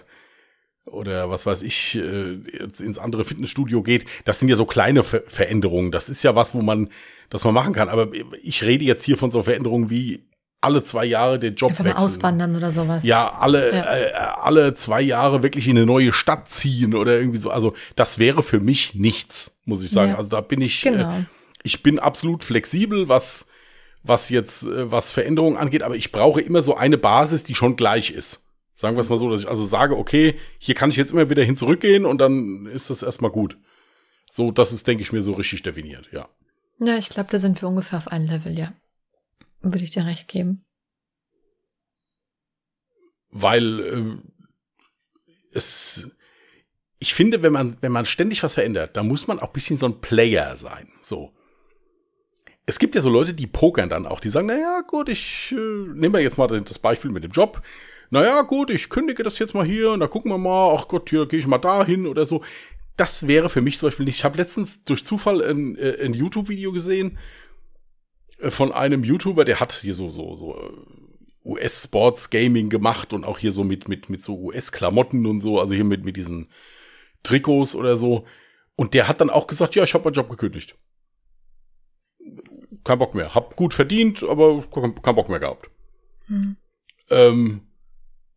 [0.85, 2.39] oder was weiß ich, äh,
[2.79, 4.05] ins andere Fitnessstudio geht.
[4.25, 5.91] Das sind ja so kleine Ver Veränderungen.
[5.91, 6.89] Das ist ja was, wo man,
[7.29, 7.89] das man machen kann.
[7.89, 8.09] Aber
[8.41, 10.25] ich rede jetzt hier von so Veränderungen wie
[10.61, 12.03] alle zwei Jahre den Job Einfach wechseln.
[12.05, 13.03] auswandern oder sowas.
[13.03, 13.95] Ja, alle, ja.
[13.95, 17.51] Äh, alle zwei Jahre wirklich in eine neue Stadt ziehen oder irgendwie so.
[17.51, 20.11] Also das wäre für mich nichts, muss ich sagen.
[20.11, 20.17] Ja.
[20.17, 21.11] Also da bin ich, äh, genau.
[21.11, 21.23] äh,
[21.63, 23.47] ich bin absolut flexibel, was,
[24.03, 27.75] was jetzt, äh, was Veränderungen angeht, aber ich brauche immer so eine Basis, die schon
[27.75, 28.43] gleich ist.
[28.73, 31.29] Sagen wir es mal so, dass ich also sage, okay, hier kann ich jetzt immer
[31.29, 33.57] wieder hin zurückgehen und dann ist das erstmal gut.
[34.31, 36.29] So, das ist, denke ich, mir so richtig definiert, ja.
[36.79, 38.73] Ja, ich glaube, da sind wir ungefähr auf einem Level, ja.
[39.61, 40.63] Würde ich dir recht geben.
[43.31, 44.29] Weil äh,
[45.51, 46.09] es,
[46.99, 49.87] ich finde, wenn man, wenn man ständig was verändert, da muss man auch bisschen so
[49.87, 50.87] ein Player sein.
[51.01, 51.33] So.
[52.69, 55.89] Es gibt ja so Leute, die pokern dann auch, die sagen, naja, gut, ich äh,
[55.95, 57.63] nehmen jetzt mal das Beispiel mit dem Job.
[58.11, 61.09] Naja, gut, ich kündige das jetzt mal hier und da gucken wir mal, ach Gott,
[61.09, 62.43] hier gehe ich mal dahin oder so.
[62.95, 64.17] Das wäre für mich zum Beispiel nicht.
[64.17, 67.17] Ich habe letztens durch Zufall ein, äh, ein YouTube-Video gesehen,
[68.49, 73.51] von einem YouTuber, der hat hier so, so, so äh, US-Sports-Gaming gemacht und auch hier
[73.51, 76.49] so mit, mit, mit so US-Klamotten und so, also hier mit, mit diesen
[77.23, 78.25] Trikots oder so.
[78.75, 80.75] Und der hat dann auch gesagt, ja, ich habe meinen Job gekündigt.
[82.83, 83.35] Kein Bock mehr.
[83.35, 85.69] Hab gut verdient, aber kein Bock mehr gehabt.
[86.27, 86.57] Hm.
[87.09, 87.61] Ähm,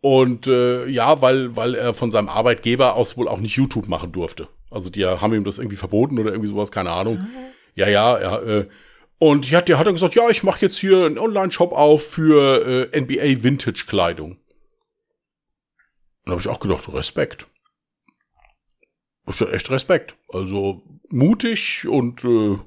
[0.01, 4.13] und äh, ja, weil, weil er von seinem Arbeitgeber aus wohl auch nicht YouTube machen
[4.13, 4.49] durfte.
[4.71, 7.19] Also die haben ihm das irgendwie verboten oder irgendwie sowas, keine Ahnung.
[7.19, 7.53] Ah.
[7.75, 8.39] Ja, ja, ja.
[8.41, 8.69] Äh,
[9.19, 12.05] und die hat, die hat dann gesagt, ja, ich mache jetzt hier einen Online-Shop auf
[12.05, 14.39] für äh, NBA Vintage-Kleidung.
[16.25, 17.47] Dann habe ich auch gedacht, Respekt.
[19.25, 20.17] Das ist echt Respekt.
[20.29, 22.59] Also mutig und äh,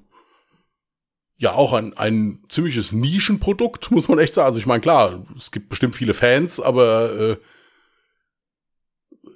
[1.38, 4.48] ja auch ein, ein ziemliches Nischenprodukt, muss man echt sagen.
[4.48, 7.38] Also ich meine, klar, es gibt bestimmt viele Fans, aber äh,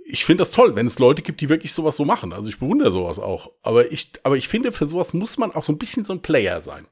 [0.05, 2.33] ich finde das toll, wenn es Leute gibt, die wirklich sowas so machen.
[2.33, 3.51] Also ich bewundere sowas auch.
[3.61, 6.21] Aber ich, aber ich finde, für sowas muss man auch so ein bisschen so ein
[6.21, 6.87] Player sein.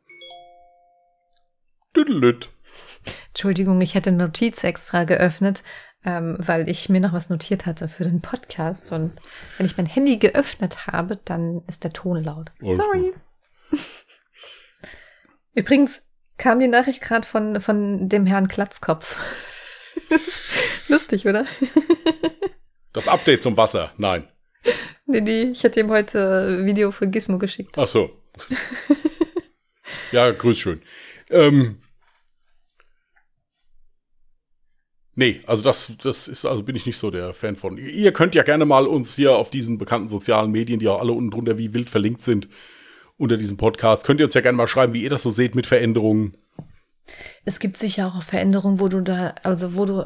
[1.96, 2.50] Düdelüt.
[3.30, 5.64] Entschuldigung, ich hätte Notiz extra geöffnet,
[6.06, 8.92] ähm, weil ich mir noch was notiert hatte für den Podcast.
[8.92, 9.14] Und
[9.58, 12.52] wenn ich mein Handy geöffnet habe, dann ist der Ton laut.
[12.60, 13.14] Sorry.
[15.58, 16.04] Übrigens
[16.38, 19.18] kam die Nachricht gerade von, von dem Herrn Klatzkopf.
[20.88, 21.48] Lustig, oder?
[22.94, 24.28] Das Update zum Wasser, nein.
[25.08, 27.76] Nee, nee, ich hatte ihm heute ein Video von Gizmo geschickt.
[27.76, 28.22] Ach so.
[30.12, 30.84] ja, grüß schön.
[31.32, 31.80] Ähm,
[35.16, 37.80] nee, also das, das ist, also bin ich nicht so der Fan von.
[37.80, 41.14] Ihr könnt ja gerne mal uns hier auf diesen bekannten sozialen Medien, die auch alle
[41.14, 42.48] unten drunter wie wild verlinkt sind,
[43.18, 45.56] unter diesem Podcast, könnt ihr uns ja gerne mal schreiben, wie ihr das so seht
[45.56, 46.38] mit Veränderungen.
[47.46, 50.04] Es gibt sicher auch Veränderungen, wo du da, also wo du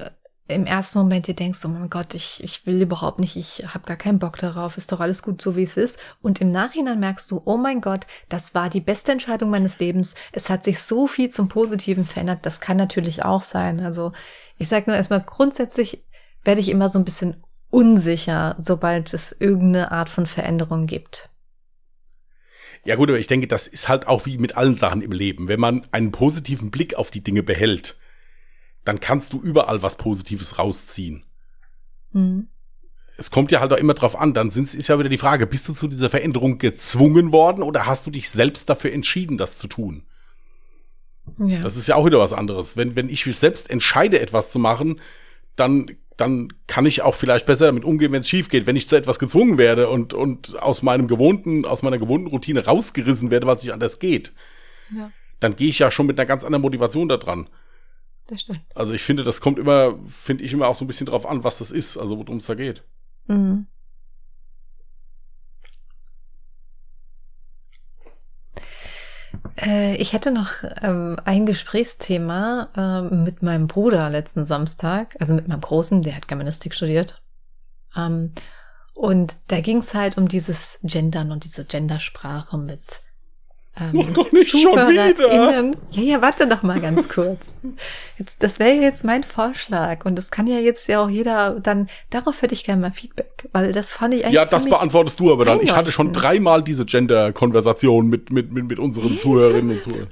[0.47, 3.86] im ersten Moment dir denkst, oh mein Gott, ich, ich will überhaupt nicht, ich habe
[3.86, 5.97] gar keinen Bock darauf, ist doch alles gut so, wie es ist.
[6.22, 10.16] Und im Nachhinein merkst du, oh mein Gott, das war die beste Entscheidung meines Lebens.
[10.32, 12.39] Es hat sich so viel zum Positiven verändert.
[12.45, 13.80] Das kann natürlich auch sein.
[13.80, 14.12] Also
[14.57, 16.05] ich sage nur erstmal, grundsätzlich
[16.43, 21.30] werde ich immer so ein bisschen unsicher, sobald es irgendeine Art von Veränderung gibt.
[22.84, 25.47] Ja gut, aber ich denke, das ist halt auch wie mit allen Sachen im Leben.
[25.47, 27.97] Wenn man einen positiven Blick auf die Dinge behält,
[28.84, 31.23] dann kannst du überall was Positives rausziehen.
[32.11, 32.47] Mhm.
[33.17, 35.45] Es kommt ja halt auch immer drauf an, dann sind, ist ja wieder die Frage,
[35.45, 39.59] bist du zu dieser Veränderung gezwungen worden oder hast du dich selbst dafür entschieden, das
[39.59, 40.07] zu tun?
[41.38, 41.61] Ja.
[41.61, 42.77] Das ist ja auch wieder was anderes.
[42.77, 44.99] Wenn, wenn ich mich selbst entscheide, etwas zu machen,
[45.55, 48.66] dann, dann kann ich auch vielleicht besser damit umgehen, wenn es schief geht.
[48.68, 52.66] Wenn ich zu etwas gezwungen werde und, und aus meinem gewohnten, aus meiner gewohnten Routine
[52.66, 54.34] rausgerissen werde, weil es nicht anders geht,
[54.95, 55.12] ja.
[55.39, 57.47] dann gehe ich ja schon mit einer ganz anderen Motivation da dran
[58.32, 58.62] das stimmt.
[58.74, 61.43] Also ich finde, das kommt immer, finde ich immer auch so ein bisschen drauf an,
[61.43, 62.84] was das ist, also worum es da geht.
[63.28, 63.68] Mhm.
[69.97, 70.49] Ich hätte noch
[70.82, 76.27] ähm, ein Gesprächsthema äh, mit meinem Bruder letzten Samstag, also mit meinem Großen, der hat
[76.27, 77.21] Germanistik studiert.
[77.95, 78.34] Ähm,
[78.93, 83.01] und da ging es halt um dieses Gendern und diese Gendersprache mit
[83.80, 85.72] ähm, Mach doch nicht schon wieder.
[85.91, 87.53] Ja, ja, warte doch mal ganz kurz.
[88.17, 91.88] Jetzt, das wäre jetzt mein Vorschlag und das kann ja jetzt ja auch jeder dann,
[92.09, 95.32] darauf hätte ich gerne mal Feedback, weil das fand ich eigentlich Ja, das beantwortest du
[95.32, 95.61] aber dann.
[95.61, 100.09] Ich hatte schon dreimal diese Gender-Konversation mit, mit, mit, mit unseren Zuhörerinnen und Zuhörern.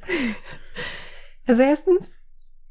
[1.46, 2.18] Also erstens,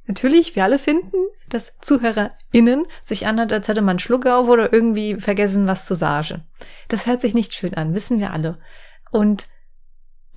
[0.06, 1.16] natürlich, wir alle finden,
[1.50, 6.44] dass ZuhörerInnen sich anhört, als hätte man Schluck auf oder irgendwie vergessen, was zu sagen.
[6.88, 8.58] Das hört sich nicht schön an, wissen wir alle.
[9.10, 9.48] Und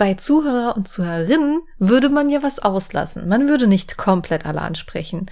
[0.01, 3.29] bei Zuhörer und Zuhörerinnen würde man ja was auslassen.
[3.29, 5.29] Man würde nicht komplett alle ansprechen.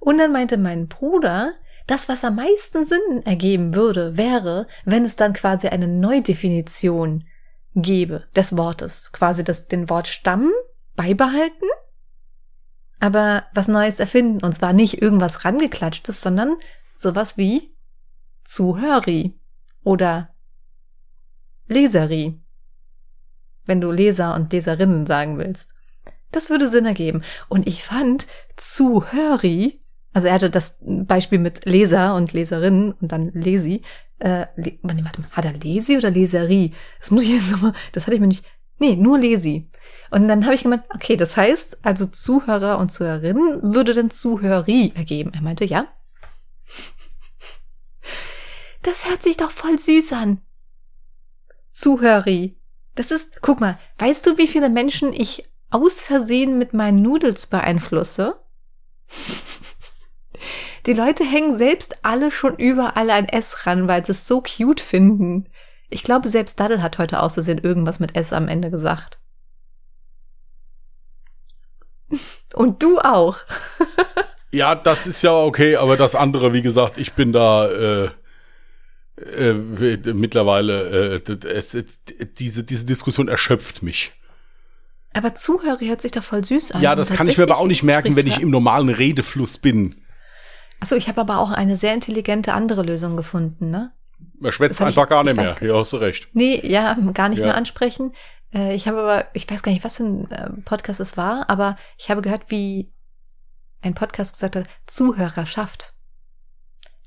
[0.00, 1.52] Und dann meinte mein Bruder,
[1.86, 7.28] das, was am meisten Sinn ergeben würde, wäre, wenn es dann quasi eine Neudefinition
[7.76, 9.12] gäbe des Wortes.
[9.12, 10.50] Quasi das, den Wortstamm
[10.96, 11.68] beibehalten,
[12.98, 14.44] aber was Neues erfinden.
[14.44, 16.56] Und zwar nicht irgendwas rangeklatschtes, sondern
[16.96, 17.72] sowas wie
[18.42, 19.38] Zuhöri
[19.84, 20.30] oder
[21.68, 22.42] Leseri
[23.68, 25.74] wenn du Leser und Leserinnen sagen willst.
[26.32, 27.22] Das würde Sinn ergeben.
[27.48, 29.80] Und ich fand Zuhöri,
[30.12, 33.82] also er hatte das Beispiel mit Leser und Leserinnen und dann Lesi.
[34.18, 36.72] Äh, le warte mal, hat er Lesi oder Leserie?
[36.98, 38.44] Das muss ich jetzt nochmal, das hatte ich mir nicht.
[38.78, 39.70] Nee, nur Lesi.
[40.10, 44.92] Und dann habe ich gemeint, okay, das heißt, also Zuhörer und Zuhörerinnen würde dann Zuhöri
[44.94, 45.32] ergeben.
[45.34, 45.88] Er meinte, ja.
[48.82, 50.40] Das hört sich doch voll süß an.
[51.72, 52.57] Zuhöri.
[52.98, 57.46] Das ist, guck mal, weißt du, wie viele Menschen ich aus Versehen mit meinen Nudels
[57.46, 58.40] beeinflusse?
[60.86, 64.80] Die Leute hängen selbst alle schon überall ein S ran, weil sie es so cute
[64.80, 65.48] finden.
[65.90, 69.20] Ich glaube, selbst Daddle hat heute aus Versehen irgendwas mit S am Ende gesagt.
[72.52, 73.36] Und du auch.
[74.50, 78.10] ja, das ist ja okay, aber das andere, wie gesagt, ich bin da, äh,
[79.18, 79.52] äh,
[80.12, 81.84] mittlerweile äh,
[82.38, 84.12] diese, diese Diskussion erschöpft mich.
[85.14, 86.82] Aber Zuhörer hört sich doch voll süß an.
[86.82, 89.96] Ja, das kann ich mir aber auch nicht merken, wenn ich im normalen Redefluss bin.
[90.80, 93.92] Achso, ich habe aber auch eine sehr intelligente andere Lösung gefunden, ne?
[94.38, 95.56] Man schwätzt einfach ich, gar nicht mehr.
[95.60, 96.28] Ja, hast du recht.
[96.32, 97.46] Nee, ja, gar nicht ja.
[97.46, 98.12] mehr ansprechen.
[98.54, 101.50] Äh, ich habe aber, ich weiß gar nicht, was für ein äh, Podcast es war,
[101.50, 102.92] aber ich habe gehört, wie
[103.82, 105.94] ein Podcast gesagt hat, Zuhörerschaft.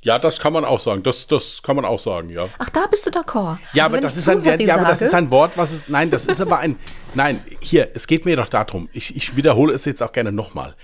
[0.03, 1.03] Ja, das kann man auch sagen.
[1.03, 2.47] Das, das kann man auch sagen, ja.
[2.57, 3.59] Ach, da bist du d'accord.
[3.73, 6.09] Ja, aber das ist ein, ja, ja, aber das ist ein Wort, was ist, nein,
[6.09, 6.77] das ist aber ein,
[7.13, 10.75] nein, hier, es geht mir doch darum, ich, ich wiederhole es jetzt auch gerne nochmal.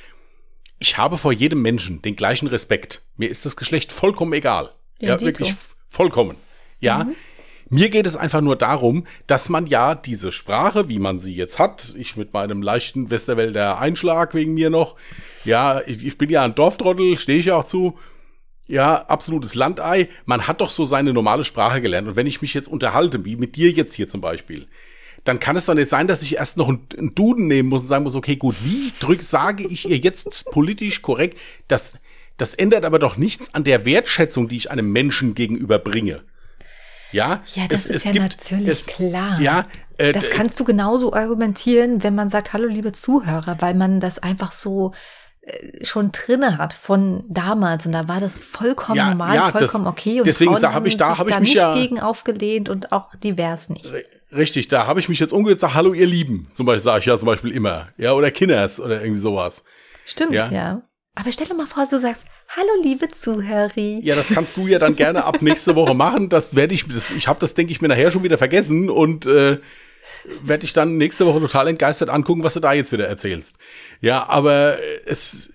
[0.80, 3.02] Ich habe vor jedem Menschen den gleichen Respekt.
[3.16, 4.72] Mir ist das Geschlecht vollkommen egal.
[5.00, 5.56] Ja, ja wirklich
[5.90, 6.38] vollkommen.
[6.80, 7.06] Ja.
[7.06, 7.16] Mhm.
[7.70, 11.60] Mir geht es einfach nur darum, dass man ja diese Sprache, wie man sie jetzt
[11.60, 14.96] hat, ich mit meinem leichten Westerwälder Einschlag wegen mir noch,
[15.44, 17.98] ja, ich, ich bin ja ein Dorftrottel, stehe ich ja auch zu,
[18.68, 20.10] ja, absolutes Landei.
[20.26, 22.08] Man hat doch so seine normale Sprache gelernt.
[22.08, 24.68] Und wenn ich mich jetzt unterhalte, wie mit dir jetzt hier zum Beispiel,
[25.24, 27.88] dann kann es doch nicht sein, dass ich erst noch einen Duden nehmen muss und
[27.88, 31.38] sagen muss, okay, gut, wie drück, sage ich ihr jetzt politisch korrekt,
[31.68, 31.94] dass
[32.38, 36.24] Das ändert aber doch nichts an der Wertschätzung, die ich einem Menschen gegenüber bringe.
[37.12, 39.42] Ja, ja das es, ist es ja gibt, natürlich es, klar.
[39.42, 39.66] Ja,
[39.98, 44.20] äh, das kannst du genauso argumentieren, wenn man sagt, hallo liebe Zuhörer, weil man das
[44.20, 44.94] einfach so
[45.82, 49.92] schon drinne hat von damals und da war das vollkommen Ja, normal, ja, vollkommen das-
[49.94, 51.74] okay und deswegen Frauen sa- hab ich- da sich hab ich da mich nicht ja-
[51.74, 53.86] gegen aufgelehnt und auch divers nicht.
[54.36, 56.50] Richtig, da habe ich mich jetzt umgehört, sag Hallo ihr Lieben.
[56.54, 57.88] Zum Beispiel sage ich ja zum Beispiel immer.
[57.98, 59.64] Ja, oder Kinders oder irgendwie sowas.
[60.06, 60.52] Stimmt, Ja.
[60.52, 60.82] ja.
[61.16, 62.26] Aber stell dir mal vor, du sagst,
[62.56, 63.72] hallo liebe Zuhörer.
[63.78, 66.30] Ja, das kannst du ja dann gerne ab nächste Woche machen.
[66.30, 69.26] Das werde ich, das, ich habe das, denke ich, mir nachher schon wieder vergessen und
[69.26, 69.60] äh,
[70.44, 73.56] werde ich dann nächste Woche total entgeistert angucken, was du da jetzt wieder erzählst.
[74.02, 75.52] Ja, aber es,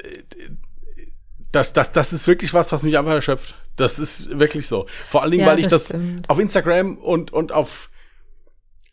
[1.52, 3.54] das, das, das ist wirklich was, was mich einfach erschöpft.
[3.76, 4.86] Das ist wirklich so.
[5.08, 7.90] Vor allen Dingen, Ja, weil ich das das auf Instagram und, und auf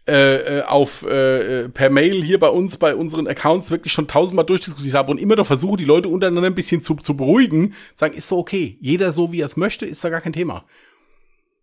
[0.09, 4.45] äh, äh, auf äh, per Mail hier bei uns, bei unseren Accounts wirklich schon tausendmal
[4.45, 8.15] durchdiskutiert habe und immer noch versuche, die Leute untereinander ein bisschen zu, zu beruhigen, sagen,
[8.15, 8.77] ist so okay.
[8.81, 10.65] Jeder so, wie er es möchte, ist da gar kein Thema.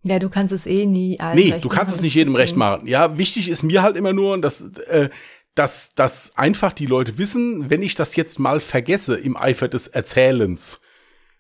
[0.07, 2.87] Ja, du kannst es eh nie allen Nee, du kannst es nicht jedem recht machen.
[2.87, 5.09] Ja, wichtig ist mir halt immer nur, und das, äh,
[5.57, 9.89] dass, dass einfach die Leute wissen, wenn ich das jetzt mal vergesse im Eifer des
[9.89, 10.81] Erzählens,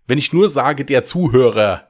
[0.06, 1.86] wenn ich nur sage, der Zuhörer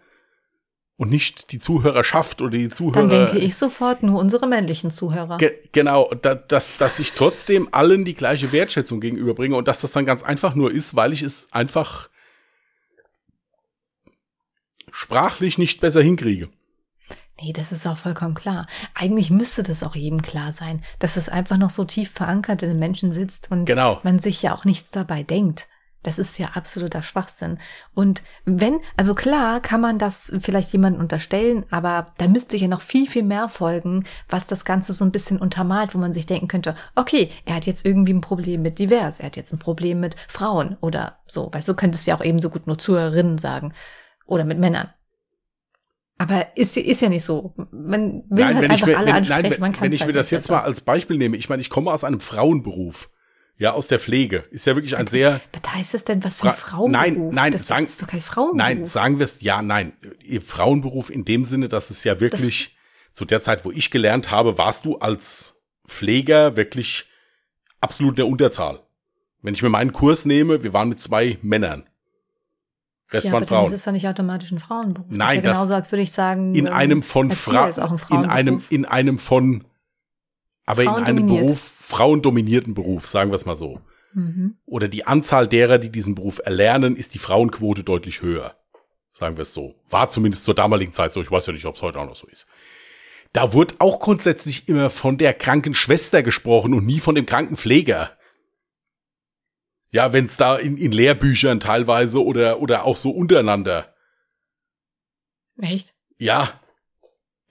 [0.97, 3.07] und nicht die Zuhörerschaft oder die Zuhörer.
[3.07, 5.37] Dann denke ich sofort nur unsere männlichen Zuhörer.
[5.37, 9.93] Ge genau, da, dass, dass ich trotzdem allen die gleiche Wertschätzung gegenüberbringe und dass das
[9.93, 12.09] dann ganz einfach nur ist, weil ich es einfach
[14.91, 16.49] sprachlich nicht besser hinkriege.
[17.41, 18.66] Nee, das ist auch vollkommen klar.
[18.95, 22.70] Eigentlich müsste das auch jedem klar sein, dass es einfach noch so tief verankert in
[22.70, 24.01] den Menschen sitzt und Genau.
[24.05, 25.68] man sich ja auch nichts dabei denkt.
[26.03, 27.59] Das ist ja absoluter Schwachsinn.
[27.93, 32.80] Und wenn, also klar kann man das vielleicht jemandem unterstellen, aber da müsste ja noch
[32.80, 36.47] viel, viel mehr folgen, was das Ganze so ein bisschen untermalt, wo man sich denken
[36.47, 39.99] könnte, okay, er hat jetzt irgendwie ein Problem mit divers, er hat jetzt ein Problem
[39.99, 41.51] mit Frauen oder so.
[41.53, 43.74] Weißt du, könntest ja auch ebenso gut nur Zuhörerinnen sagen.
[44.26, 44.89] Oder mit Männern.
[46.19, 47.55] Aber ist, ist ja nicht so.
[47.71, 50.07] Man will halt wenn ich einfach mir, alle wenn, ansprechen, nein, man kann wenn ich
[50.07, 53.11] mir das jetzt mal als Beispiel nehme, ich meine, ich komme aus einem Frauenberuf,
[53.59, 56.49] ja, aus der Pflege, ist ja wirklich ein sehr, Was heißt das denn, was für
[56.49, 56.91] ein Fra- Frauenberuf?
[57.07, 58.57] Nein, nein, das, sagen- das ist doch kein Frauenberuf.
[58.57, 59.93] nein, sagen wir es, ja, nein,
[60.25, 62.77] ihr Frauenberuf in dem Sinne, dass es ja wirklich,
[63.14, 67.07] zu der Zeit, wo ich gelernt habe, warst du als Pfleger wirklich
[67.81, 68.81] absolut in der Unterzahl.
[69.43, 71.89] Wenn ich mir meinen Kurs nehme, wir waren mit zwei Männern.
[73.17, 73.73] Rest ja, waren aber Frauen.
[73.73, 75.07] ist es doch nicht automatisch ein Frauenberuf.
[75.11, 77.79] Nein, das ist ja das- genauso, als würde ich sagen, in einem von Frauen, ist
[77.79, 79.64] ein in einem, in einem von,
[80.64, 81.47] aber in einem Frauendominiert.
[81.47, 83.81] Beruf, frauendominierten Beruf, sagen wir es mal so.
[84.14, 84.57] Mhm.
[84.64, 88.55] Oder die Anzahl derer, die diesen Beruf erlernen, ist die Frauenquote deutlich höher.
[89.12, 89.75] Sagen wir es so.
[89.91, 91.21] War zumindest zur damaligen Zeit so.
[91.21, 92.47] Ich weiß ja nicht, ob es heute auch noch so ist.
[93.33, 98.11] Da wurde auch grundsätzlich immer von der kranken Schwester gesprochen und nie von dem Krankenpfleger.
[99.91, 103.95] Ja, wenn es da in, in Lehrbüchern teilweise oder, oder auch so untereinander.
[105.61, 105.95] Echt?
[106.18, 106.61] Ja.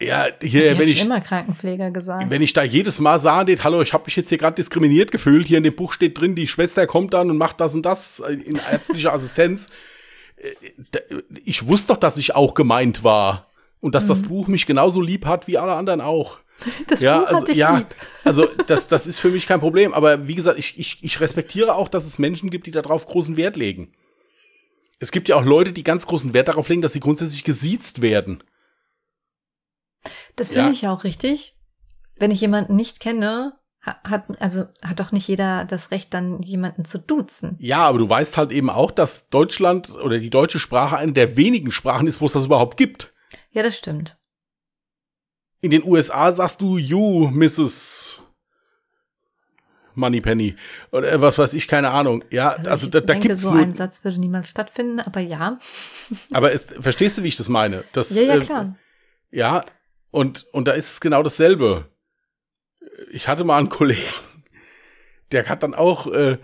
[0.01, 2.29] Ja, Also hier, ich wenn ich, immer Krankenpfleger gesagt.
[2.29, 5.09] wenn ich da jedes Mal sah, det, hallo, ich habe mich jetzt hier gerade diskriminiert
[5.11, 7.83] gefühlt, hier in dem Buch steht drin, die Schwester kommt dann und macht das und
[7.86, 9.69] das in ärztlicher Assistenz.
[10.36, 10.49] Äh,
[10.91, 10.99] da-
[11.45, 13.47] Ich wusste doch, dass ich auch gemeint war
[13.79, 16.39] und dass das Buch mich genauso lieb hat wie alle anderen auch.
[16.88, 17.88] das Ja, Buch also, ja, lieb.
[18.24, 19.93] also das, das ist für mich kein Problem.
[19.93, 23.38] Aber wie gesagt, ich, ich, ich respektiere auch, dass es Menschen gibt, die darauf großen
[23.38, 23.93] Wert legen.
[24.99, 28.01] Es gibt ja auch Leute, die ganz großen Wert darauf legen, dass sie grundsätzlich gesiezt
[28.01, 28.43] werden.
[30.36, 30.72] Das finde ja.
[30.72, 31.56] ich ja auch richtig.
[32.18, 33.53] Wenn ich jemanden nicht kenne,
[33.86, 37.58] ha- hat, also hat doch nicht jeder das Recht, dann jemanden zu duzen.
[37.60, 41.36] Ja, aber du weißt halt eben auch, dass Deutschland oder die deutsche Sprache eine der
[41.36, 43.14] wenigen Sprachen ist, wo es das überhaupt gibt.
[43.51, 44.18] Ja, das stimmt.
[45.66, 48.22] In den USA sagst du you, Mrs.
[49.95, 50.55] Moneypenny
[50.91, 52.24] oder was weiß ich, keine Ahnung.
[52.30, 55.57] Ja, also, ich da, da denke, gibt's so ein Satz würde niemals stattfinden, aber ja.
[56.32, 57.84] Aber es, verstehst du, wie ich das meine?
[57.93, 58.76] Das, Ja, ja, äh, klar.
[59.32, 59.66] Ja,
[60.11, 61.89] und, und da ist es genau dasselbe.
[63.11, 64.03] Ich hatte mal einen Kollegen,
[65.32, 66.38] der hat dann auch äh,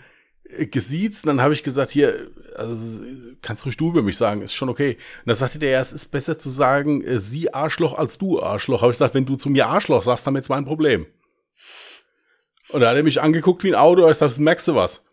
[0.65, 3.01] gesiezt, und dann habe ich gesagt, hier, also,
[3.41, 4.97] kannst ruhig du über mich sagen, ist schon okay.
[5.19, 8.41] Und dann sagte der, ja, es ist besser zu sagen, äh, sie Arschloch als du
[8.41, 8.81] Arschloch.
[8.81, 11.05] Habe ich gesagt, wenn du zu mir Arschloch sagst, haben wir jetzt mal ein Problem.
[12.69, 15.03] Und da hat er mich angeguckt wie ein Auto, ich sagte, merkst du was?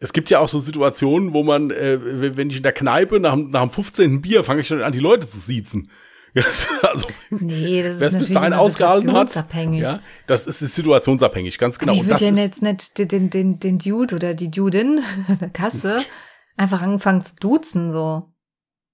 [0.00, 3.34] Es gibt ja auch so Situationen, wo man, äh, wenn ich in der Kneipe nach,
[3.34, 4.22] dem- nach dem 15.
[4.22, 5.90] Bier fange ich schon an, die Leute zu siezen.
[6.82, 9.34] Also, Nee, das ist wer es bis dahin ausgehalten hat,
[9.72, 11.92] ja, das ist situationsabhängig, ganz genau.
[11.92, 15.00] Aber ich würde ja jetzt nicht den, den, den, Dude oder die Dudin
[15.40, 16.00] der Kasse
[16.58, 18.32] einfach angefangen zu duzen, so.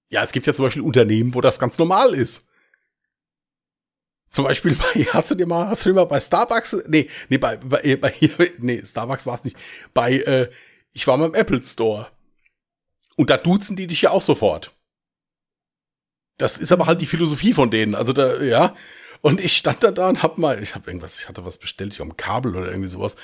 [0.09, 2.47] ja, es gibt ja zum Beispiel Unternehmen, wo das ganz normal ist.
[4.29, 7.37] Zum Beispiel bei, hast du dir mal, hast du dir mal bei Starbucks, nee, nee,
[7.37, 8.13] bei, bei, bei
[8.59, 9.57] nee, Starbucks war es nicht.
[9.93, 10.51] Bei, äh,
[10.91, 12.07] ich war mal im Apple Store.
[13.17, 14.75] Und da duzen die dich ja auch sofort.
[16.37, 17.95] Das ist aber halt die Philosophie von denen.
[17.95, 18.75] Also da, ja.
[19.21, 21.93] Und ich stand da da und hab mal, ich habe irgendwas, ich hatte was bestellt,
[21.93, 23.15] ich habe ein Kabel oder irgendwie sowas.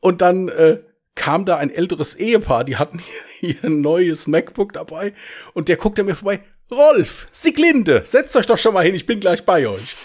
[0.00, 0.80] Und dann äh,
[1.18, 3.00] kam da ein älteres Ehepaar, die hatten
[3.40, 5.12] hier, hier ein neues MacBook dabei
[5.52, 6.40] und der guckte mir vorbei.
[6.70, 9.96] Rolf, Sieglinde, setzt euch doch schon mal hin, ich bin gleich bei euch.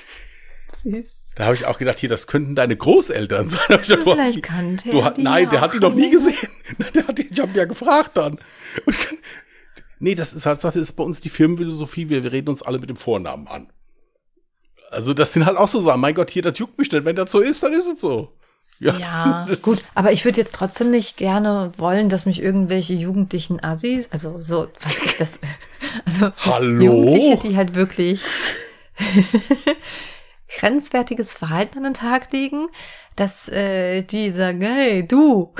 [0.73, 1.23] Süß.
[1.35, 3.61] Da habe ich auch gedacht, hier, das könnten deine Großeltern sein.
[3.69, 6.35] Ja, du vielleicht die, kannte du, die Nein, der hat die noch nie gesehen.
[6.93, 8.39] Der hat die, ich habe ja gefragt dann.
[8.85, 8.97] Und,
[9.99, 12.79] nee, das ist halt, das ist bei uns die Firmenphilosophie, wir, wir reden uns alle
[12.79, 13.71] mit dem Vornamen an.
[14.89, 17.05] Also das sind halt auch so Sachen, mein Gott, hier, das juckt mich nicht.
[17.05, 18.31] Wenn das so ist, dann ist es so.
[18.79, 23.63] Ja, ja gut, aber ich würde jetzt trotzdem nicht gerne wollen, dass mich irgendwelche jugendlichen
[23.63, 24.67] Assis, also so,
[25.19, 25.39] das,
[26.05, 26.83] also Hallo?
[26.83, 28.21] Jugendliche, die halt wirklich
[30.59, 32.67] grenzwertiges Verhalten an den Tag legen,
[33.15, 35.53] dass äh, die sagen, hey, du.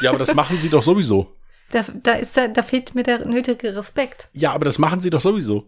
[0.00, 1.34] Ja, aber das machen sie doch sowieso.
[1.70, 4.28] Da, da, ist da, da fehlt mir der nötige Respekt.
[4.32, 5.66] Ja, aber das machen sie doch sowieso.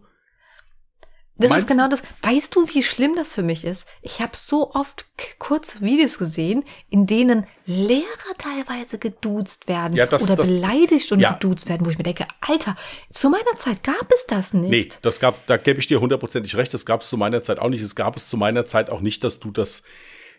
[1.37, 2.01] Das Meinst ist genau das.
[2.21, 3.87] Weißt du, wie schlimm das für mich ist?
[4.01, 5.05] Ich habe so oft
[5.39, 8.05] kurze Videos gesehen, in denen Lehrer
[8.37, 11.33] teilweise geduzt werden ja, das, oder das, beleidigt und ja.
[11.33, 12.75] geduzt werden, wo ich mir denke, Alter,
[13.09, 14.69] zu meiner Zeit gab es das nicht.
[14.69, 17.59] Nee, das gab's, da gebe ich dir hundertprozentig recht, das gab es zu meiner Zeit
[17.59, 17.81] auch nicht.
[17.81, 19.83] Es gab es zu meiner Zeit auch nicht, dass du das,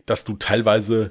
[0.06, 1.10] dass du teilweise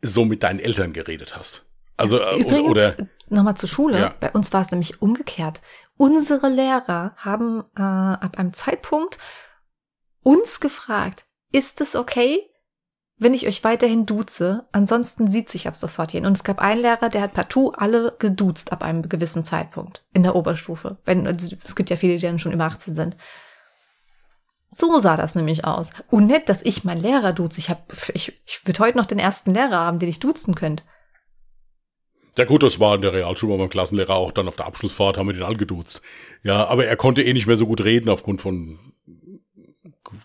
[0.00, 1.64] so mit deinen Eltern geredet hast.
[1.96, 2.96] Also äh, Übrigens, oder
[3.28, 3.98] nochmal zur Schule.
[3.98, 4.14] Ja.
[4.20, 5.60] Bei uns war es nämlich umgekehrt.
[5.96, 9.18] Unsere Lehrer haben äh, ab einem Zeitpunkt
[10.22, 12.50] uns gefragt, ist es okay,
[13.16, 14.66] wenn ich euch weiterhin duze?
[14.72, 16.26] Ansonsten sieht sich ab sofort hin.
[16.26, 20.22] Und es gab einen Lehrer, der hat partout alle geduzt ab einem gewissen Zeitpunkt in
[20.22, 20.98] der Oberstufe.
[21.06, 23.16] Wenn, also, es gibt ja viele, die dann schon über 18 sind.
[24.68, 25.90] So sah das nämlich aus.
[26.10, 27.58] Und nicht, dass ich meinen Lehrer duze.
[27.58, 30.84] Ich, hab, ich, ich würde heute noch den ersten Lehrer haben, den ich duzen könnte.
[32.38, 35.26] Ja gut, das war in der Realschule beim Klassenlehrer auch dann auf der Abschlussfahrt, haben
[35.26, 36.02] wir den all geduzt.
[36.42, 38.78] Ja, aber er konnte eh nicht mehr so gut reden aufgrund von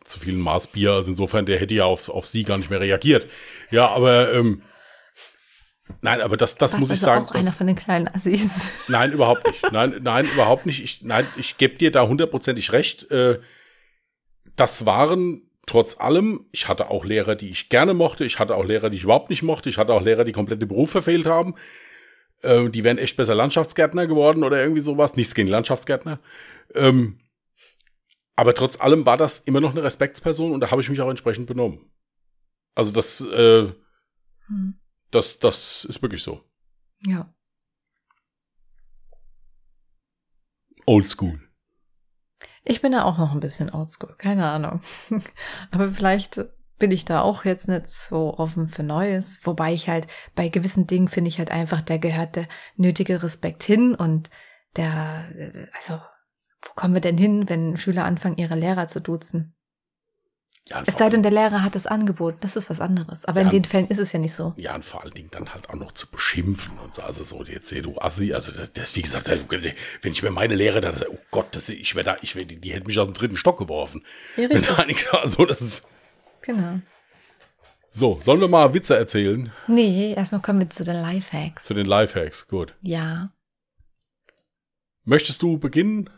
[0.05, 0.91] zu vielen Maß Bier.
[0.91, 3.28] Also insofern, der hätte ja auf, auf sie gar nicht mehr reagiert.
[3.72, 4.62] Ja, aber ähm,
[6.01, 7.26] Nein, aber das, das muss also ich sagen.
[7.26, 8.68] auch einer von den kleinen Assis.
[8.88, 9.72] Nein, überhaupt nicht.
[9.72, 10.84] Nein, nein, überhaupt nicht.
[10.84, 13.12] Ich, nein, ich gebe dir da hundertprozentig recht.
[13.12, 13.39] Äh,
[14.55, 18.26] das waren trotz allem, ich hatte auch Lehrer, die ich gerne mochte.
[18.26, 19.70] Ich hatte auch Lehrer, die ich überhaupt nicht mochte.
[19.70, 21.55] Ich hatte auch Lehrer, die komplett den Beruf verfehlt haben.
[22.41, 25.15] Äh, die wären echt besser Landschaftsgärtner geworden oder irgendwie sowas.
[25.15, 26.19] Nichts gegen Landschaftsgärtner.
[26.73, 27.19] Ähm,
[28.35, 31.09] aber trotz allem war das immer noch eine Respektsperson und da habe ich mich auch
[31.09, 31.91] entsprechend benommen.
[32.75, 33.71] Also das, äh,
[34.47, 34.79] hm.
[35.11, 36.43] das, das ist wirklich so.
[37.01, 37.33] Ja.
[40.85, 41.39] Oldschool.
[42.63, 44.81] Ich bin ja auch noch ein bisschen oldschool, keine Ahnung.
[45.71, 46.45] Aber vielleicht
[46.82, 49.39] bin ich da auch jetzt nicht so offen für Neues.
[49.43, 53.61] Wobei ich halt bei gewissen Dingen finde ich halt einfach, da gehört der nötige Respekt
[53.63, 54.32] hin und
[54.75, 55.25] der,
[55.77, 56.01] also,
[56.63, 59.53] wo kommen wir denn hin, wenn Schüler anfangen, ihre Lehrer zu duzen?
[60.67, 63.25] Ja, es sei denn, der Lehrer hat es angeboten, das ist was anderes.
[63.25, 64.53] Aber ja, in den Fällen ist es ja nicht so.
[64.57, 67.03] Ja, und vor allen Dingen dann halt auch noch zu beschimpfen und so.
[67.03, 70.82] Also so, jetzt du Assi, also das, das wie gesagt, wenn ich mir meine Lehre
[70.82, 73.13] da, oh Gott, das, ich wäre da, ich wäre, die, die hätte mich aus dem
[73.13, 74.03] dritten Stock geworfen.
[74.36, 75.13] Ja, richtig.
[75.13, 75.88] Also das ist,
[76.41, 76.79] Genau.
[77.91, 79.51] So, sollen wir mal Witze erzählen?
[79.67, 81.65] Nee, erstmal kommen wir zu den Lifehacks.
[81.65, 82.73] Zu den Lifehacks, gut.
[82.81, 83.31] Ja.
[85.03, 86.09] Möchtest du beginnen?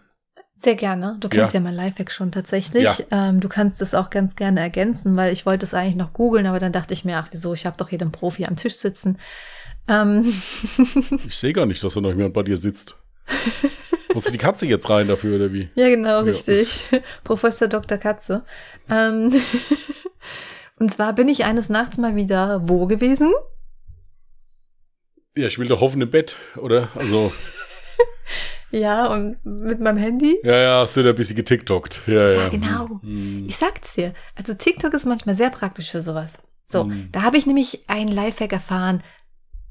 [0.55, 1.17] Sehr gerne.
[1.19, 2.83] Du kennst ja, ja mein Lifehack schon tatsächlich.
[2.83, 2.97] Ja.
[3.09, 6.45] Ähm, du kannst es auch ganz gerne ergänzen, weil ich wollte es eigentlich noch googeln,
[6.45, 8.75] aber dann dachte ich mir, ach wieso, ich habe doch hier den Profi am Tisch
[8.75, 9.17] sitzen.
[9.87, 10.33] Ähm.
[11.27, 12.95] ich sehe gar nicht, dass da noch jemand bei dir sitzt.
[14.13, 15.69] Musst du die Katze jetzt rein dafür, oder wie?
[15.75, 16.85] Ja, genau, richtig.
[17.23, 17.97] Professor Dr.
[17.97, 18.43] Katze.
[18.89, 19.33] Ähm,
[20.83, 23.31] und zwar bin ich eines Nachts mal wieder wo gewesen?
[25.33, 26.89] Ja, ich will doch hoffen im Bett, oder?
[26.93, 27.31] Also.
[28.71, 30.37] ja, und mit meinem Handy?
[30.43, 32.01] Ja, ja, hast du da ein bisschen getiktokt.
[32.05, 32.33] Ja, ja.
[32.33, 32.99] ja genau.
[33.01, 33.45] Hm.
[33.47, 34.13] Ich sag's dir.
[34.35, 36.33] Also TikTok ist manchmal sehr praktisch für sowas.
[36.65, 37.07] So, hm.
[37.13, 39.03] da habe ich nämlich einen Lifehack erfahren,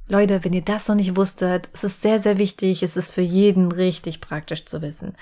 [0.09, 3.21] Leute, wenn ihr das noch nicht wusstet, es ist sehr, sehr wichtig, es ist für
[3.21, 5.15] jeden richtig praktisch zu wissen.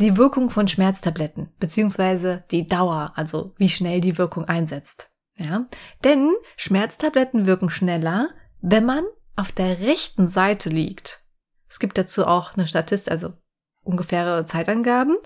[0.00, 5.10] Die Wirkung von Schmerztabletten, beziehungsweise die Dauer, also wie schnell die Wirkung einsetzt.
[5.36, 5.66] Ja?
[6.04, 8.30] Denn Schmerztabletten wirken schneller,
[8.62, 9.04] wenn man
[9.36, 11.26] auf der rechten Seite liegt.
[11.68, 13.34] Es gibt dazu auch eine Statistik, also
[13.82, 15.18] ungefähre Zeitangaben.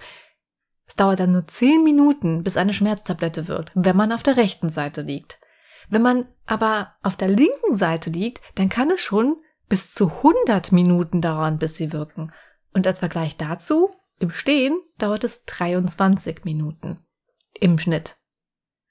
[0.87, 4.71] Es dauert dann nur 10 Minuten, bis eine Schmerztablette wirkt, wenn man auf der rechten
[4.71, 5.39] Seite liegt.
[5.89, 9.37] Wenn man aber auf der linken Seite liegt, dann kann es schon
[9.69, 12.33] bis zu 100 Minuten dauern, bis sie wirken.
[12.73, 16.99] Und als Vergleich dazu, im Stehen dauert es 23 Minuten.
[17.61, 18.17] Im Schnitt.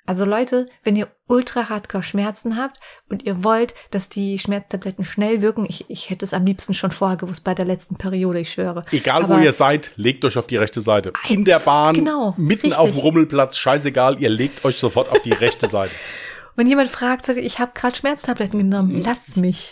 [0.06, 2.78] Also Leute, wenn ihr ultra hardcore Schmerzen habt
[3.10, 6.92] und ihr wollt, dass die Schmerztabletten schnell wirken, ich, ich hätte es am liebsten schon
[6.92, 8.86] vorher gewusst bei der letzten Periode, ich schwöre.
[8.92, 11.14] Egal Aber wo ihr seid, legt euch auf die rechte Seite.
[11.30, 12.78] In der Bahn, genau, mitten richtig.
[12.78, 15.94] auf dem Rummelplatz, scheißegal, ihr legt euch sofort auf die rechte Seite.
[16.56, 19.04] Wenn jemand fragt, sagt, ich habe gerade Schmerztabletten genommen, mhm.
[19.04, 19.72] lasst mich.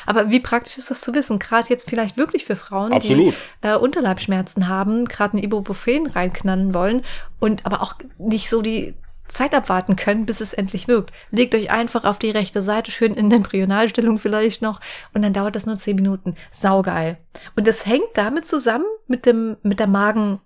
[0.05, 1.39] Aber wie praktisch ist das zu wissen?
[1.39, 3.33] Gerade jetzt vielleicht wirklich für Frauen, Absolut.
[3.63, 7.03] die äh, Unterleibschmerzen haben, gerade ein Ibuprofen reinknallen wollen
[7.39, 8.95] und aber auch nicht so die
[9.27, 11.11] Zeit abwarten können, bis es endlich wirkt.
[11.31, 14.79] Legt euch einfach auf die rechte Seite, schön in Embryonalstellung vielleicht noch,
[15.13, 16.35] und dann dauert das nur zehn Minuten.
[16.51, 17.17] Saugeil.
[17.55, 20.41] Und das hängt damit zusammen mit dem, mit der Magenöffnung,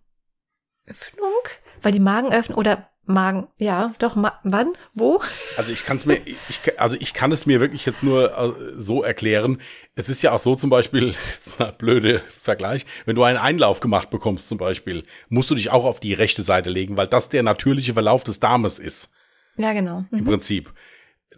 [1.82, 5.20] weil die Magenöffnung oder Magen, ja, doch, ma wann, wo?
[5.58, 8.54] Also ich kann es mir, ich, also ich kann es mir wirklich jetzt nur äh,
[8.78, 9.58] so erklären.
[9.96, 13.80] Es ist ja auch so zum Beispiel, jetzt ein blöde Vergleich, wenn du einen Einlauf
[13.80, 17.30] gemacht bekommst zum Beispiel, musst du dich auch auf die rechte Seite legen, weil das
[17.30, 19.12] der natürliche Verlauf des Darmes ist.
[19.58, 20.06] Ja, genau.
[20.12, 20.20] Mhm.
[20.20, 20.72] Im Prinzip.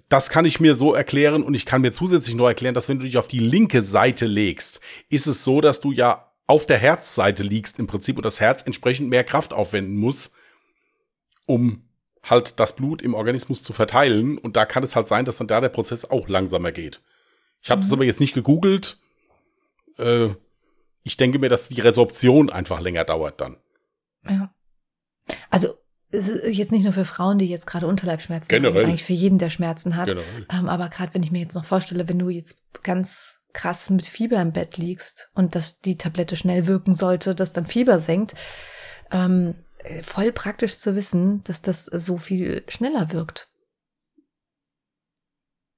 [0.10, 3.00] Das kann ich mir so erklären und ich kann mir zusätzlich noch erklären, dass wenn
[3.00, 6.80] du dich auf die linke Seite legst, ist es so, dass du ja auf der
[6.80, 10.32] Herzseite liegst im Prinzip und das Herz entsprechend mehr Kraft aufwenden muss
[11.46, 11.84] um
[12.24, 14.38] halt das Blut im Organismus zu verteilen.
[14.38, 17.02] Und da kann es halt sein, dass dann da der Prozess auch langsamer geht.
[17.62, 17.84] Ich habe mhm.
[17.84, 19.00] das aber jetzt nicht gegoogelt.
[19.98, 20.30] Äh,
[21.04, 23.58] ich denke mir, dass die Resorption einfach länger dauert dann.
[24.28, 24.54] Ja.
[25.50, 25.76] Also
[26.14, 28.84] jetzt nicht nur für Frauen, die jetzt gerade Unterleibschmerzen Generell.
[28.84, 30.12] haben, eigentlich für jeden, der Schmerzen hat.
[30.12, 34.06] Ähm, aber gerade wenn ich mir jetzt noch vorstelle, wenn du jetzt ganz krass mit
[34.06, 38.36] Fieber im Bett liegst und dass die Tablette schnell wirken sollte, dass dann Fieber senkt,
[39.12, 39.71] ähm, äh,
[40.04, 43.50] voll praktisch zu wissen, dass das so viel schneller wirkt.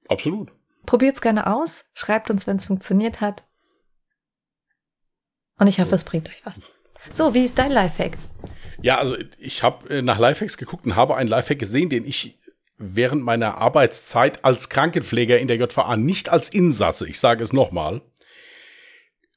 [0.08, 0.52] Absolut.
[0.86, 3.46] Probiert's gerne aus, schreibt uns, wenn es funktioniert hat.
[5.58, 5.96] Und ich hoffe, so.
[5.96, 6.56] es bringt euch was.
[7.10, 8.18] So, wie ist dein Lifehack?
[8.82, 12.38] Ja, also ich habe äh, nach Lifehacks geguckt und habe einen Lifehack gesehen, den ich
[12.78, 18.02] während meiner Arbeitszeit als Krankenpfleger in der JVA nicht als Insasse, ich sage es nochmal,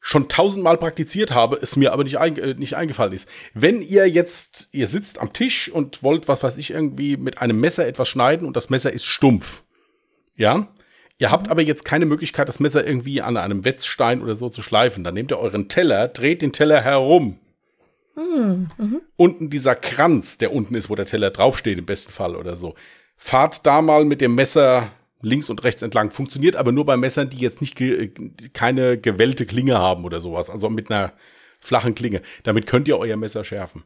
[0.07, 3.29] schon tausendmal praktiziert habe, es mir aber nicht, ein, äh, nicht eingefallen ist.
[3.55, 7.59] Wenn ihr jetzt, ihr sitzt am Tisch und wollt, was weiß ich, irgendwie mit einem
[7.59, 9.65] Messer etwas schneiden und das Messer ist stumpf.
[10.37, 10.69] Ja?
[11.19, 14.63] Ihr habt aber jetzt keine Möglichkeit, das Messer irgendwie an einem Wetzstein oder so zu
[14.63, 15.03] schleifen.
[15.03, 17.41] Dann nehmt ihr euren Teller, dreht den Teller herum.
[18.15, 18.69] Mhm.
[18.79, 19.01] Mhm.
[19.17, 22.77] Unten dieser Kranz, der unten ist, wo der Teller draufsteht, im besten Fall oder so.
[23.17, 24.89] Fahrt da mal mit dem Messer
[25.27, 26.11] links und rechts entlang.
[26.11, 28.13] Funktioniert aber nur bei Messern, die jetzt nicht ge
[28.53, 30.49] keine gewellte Klinge haben oder sowas.
[30.49, 31.13] Also mit einer
[31.61, 32.23] flachen Klinge.
[32.45, 33.85] Damit könnt ihr euer Messer schärfen.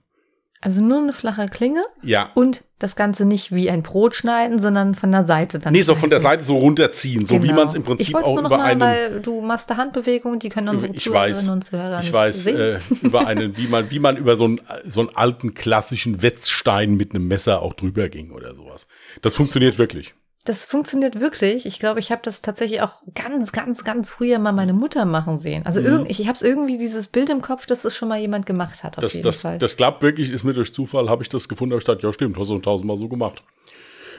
[0.62, 1.82] Also nur eine flache Klinge?
[2.02, 2.30] Ja.
[2.34, 5.72] Und das Ganze nicht wie ein Brot schneiden, sondern von der Seite dann.
[5.72, 7.48] Nee, so von der Seite so runterziehen, so genau.
[7.48, 8.80] wie man es im Prinzip auch nur noch über mal, einen.
[8.80, 12.78] Weil du machst da Handbewegungen, die können unsere ich weiß, und Zuhörer Ich weiß, äh,
[13.00, 17.14] über einen, wie man, wie man über so einen, so einen alten klassischen Wetzstein mit
[17.14, 18.86] einem Messer auch drüber ging oder sowas.
[19.22, 20.14] Das funktioniert wirklich.
[20.44, 21.66] Das funktioniert wirklich.
[21.66, 25.38] Ich glaube, ich habe das tatsächlich auch ganz, ganz, ganz früher mal meine Mutter machen
[25.38, 25.66] sehen.
[25.66, 25.86] Also mhm.
[25.86, 28.82] irgend, ich, habe es irgendwie dieses Bild im Kopf, dass es schon mal jemand gemacht
[28.82, 28.96] hat.
[28.96, 29.58] Auf das, jeden das, Fall.
[29.58, 32.12] das klappt wirklich, ist mir durch Zufall, habe ich das gefunden, habe ich gedacht, ja
[32.12, 33.42] stimmt, hast du tausendmal so gemacht.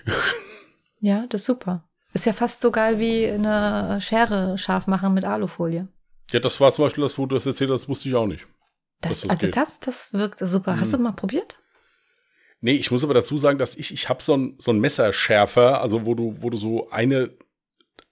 [1.03, 1.83] Ja, das ist super.
[2.13, 5.87] Ist ja fast so geil wie eine Schere scharf machen mit Alufolie.
[6.31, 8.47] Ja, das war zum Beispiel das, wo du das erzählt hast, wusste ich auch nicht.
[9.01, 9.57] Das, das also geht.
[9.57, 10.75] das, das wirkt super.
[10.75, 10.79] Mhm.
[10.79, 11.57] Hast du mal probiert?
[12.61, 15.81] Nee, ich muss aber dazu sagen, dass ich, ich habe so ein, so ein Messerschärfer,
[15.81, 17.31] also wo du, wo du so eine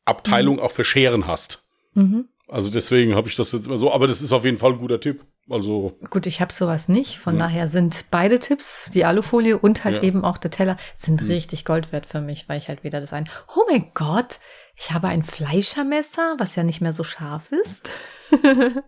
[0.05, 0.61] Abteilung mhm.
[0.61, 1.63] auch für Scheren hast.
[1.93, 2.27] Mhm.
[2.47, 4.79] Also deswegen habe ich das jetzt immer so, aber das ist auf jeden Fall ein
[4.79, 5.23] guter Tipp.
[5.51, 7.19] Also gut, ich habe sowas nicht.
[7.19, 7.41] Von ja.
[7.45, 10.03] daher sind beide Tipps, die Alufolie und halt ja.
[10.03, 11.27] eben auch der Teller, sind mhm.
[11.27, 13.29] richtig Gold wert für mich, weil ich halt wieder das ein.
[13.55, 14.39] Oh mein Gott,
[14.75, 17.91] ich habe ein Fleischermesser, was ja nicht mehr so scharf ist.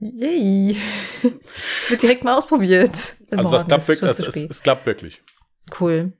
[0.00, 0.76] Yay.
[1.88, 3.16] Wird direkt mal ausprobiert.
[3.30, 5.22] Also das klappt, wirklich, es, es, es klappt wirklich.
[5.78, 6.12] Cool.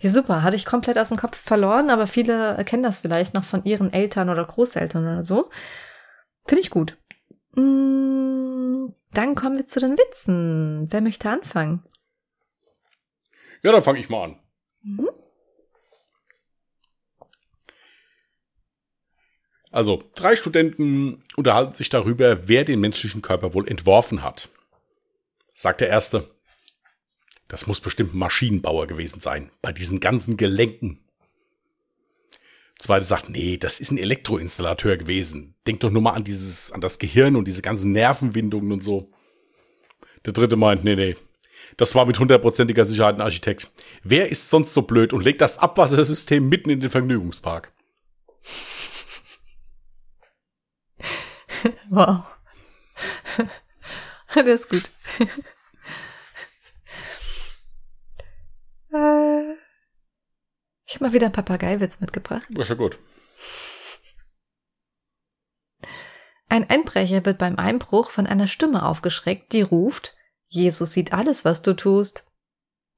[0.00, 0.42] Ja, super.
[0.42, 3.92] Hatte ich komplett aus dem Kopf verloren, aber viele kennen das vielleicht noch von ihren
[3.92, 5.50] Eltern oder Großeltern oder so.
[6.46, 6.96] Finde ich gut.
[7.54, 10.86] Mm, dann kommen wir zu den Witzen.
[10.90, 11.82] Wer möchte anfangen?
[13.62, 14.38] Ja, dann fange ich mal an.
[14.82, 15.08] Mhm.
[19.70, 24.48] Also, drei Studenten unterhalten sich darüber, wer den menschlichen Körper wohl entworfen hat.
[25.54, 26.28] Sagt der erste,
[27.48, 31.00] das muss bestimmt ein Maschinenbauer gewesen sein, bei diesen ganzen Gelenken.
[32.78, 35.56] Zweite sagt, nee, das ist ein Elektroinstallateur gewesen.
[35.66, 39.10] Denk doch nur mal an dieses, an das Gehirn und diese ganzen Nervenwindungen und so.
[40.24, 41.16] Der dritte meint, nee, nee,
[41.76, 43.70] das war mit hundertprozentiger Sicherheit ein Architekt.
[44.02, 47.72] Wer ist sonst so blöd und legt das Abwassersystem mitten in den Vergnügungspark?
[51.90, 52.24] wow.
[54.34, 54.90] das ist gut.
[58.90, 59.52] Äh,
[60.86, 62.46] ich habe mal wieder einen Papageiwitz mitgebracht.
[62.48, 62.98] Das Ist ja gut.
[66.48, 70.16] Ein Einbrecher wird beim Einbruch von einer Stimme aufgeschreckt, die ruft,
[70.48, 72.24] Jesus sieht alles, was du tust.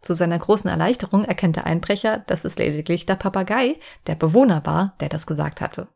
[0.00, 4.96] Zu seiner großen Erleichterung erkennt der Einbrecher, dass es lediglich der Papagei, der Bewohner war,
[5.00, 5.88] der das gesagt hatte.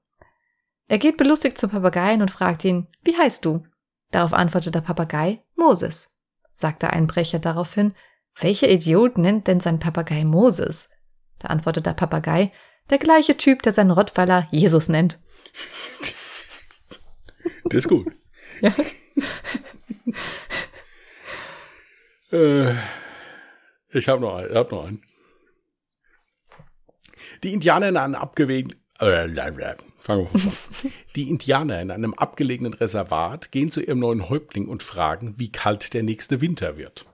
[0.87, 3.65] Er geht belustigt zum Papageien und fragt ihn, wie heißt du?
[4.11, 6.17] Darauf antwortet der Papagei, Moses.
[6.53, 7.95] Sagt der Einbrecher daraufhin,
[8.41, 10.91] welcher Idiot nennt denn sein Papagei Moses?
[11.39, 12.53] Da antwortet der Papagei,
[12.91, 15.21] der gleiche Typ, der seinen Rottweiler Jesus nennt.
[17.67, 18.13] Das ist gut.
[18.61, 18.75] Ja.
[22.33, 22.75] Äh,
[23.91, 25.03] ich habe noch, einen, hab noch einen.
[27.45, 29.27] Die Indianer in einem abgelegenen äh,
[30.05, 30.57] fangen wir vorne.
[31.17, 35.95] Die Indianer in einem abgelegenen Reservat gehen zu ihrem neuen Häuptling und fragen, wie kalt
[35.95, 37.07] der nächste Winter wird.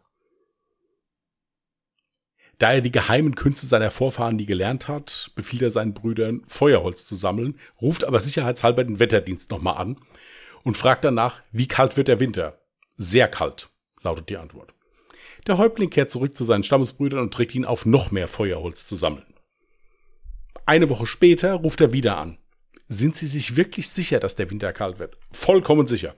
[2.59, 7.07] Da er die geheimen Künste seiner Vorfahren nie gelernt hat, befiehlt er seinen Brüdern, Feuerholz
[7.07, 9.97] zu sammeln, ruft aber sicherheitshalber den Wetterdienst nochmal an
[10.63, 12.61] und fragt danach, wie kalt wird der Winter?
[12.99, 13.71] Sehr kalt,
[14.03, 14.75] lautet die Antwort.
[15.47, 18.95] Der Häuptling kehrt zurück zu seinen Stammesbrüdern und trägt ihn auf, noch mehr Feuerholz zu
[18.95, 19.25] sammeln.
[20.67, 22.37] Eine Woche später ruft er wieder an.
[22.93, 25.17] Sind Sie sich wirklich sicher, dass der Winter kalt wird?
[25.31, 26.17] Vollkommen sicher.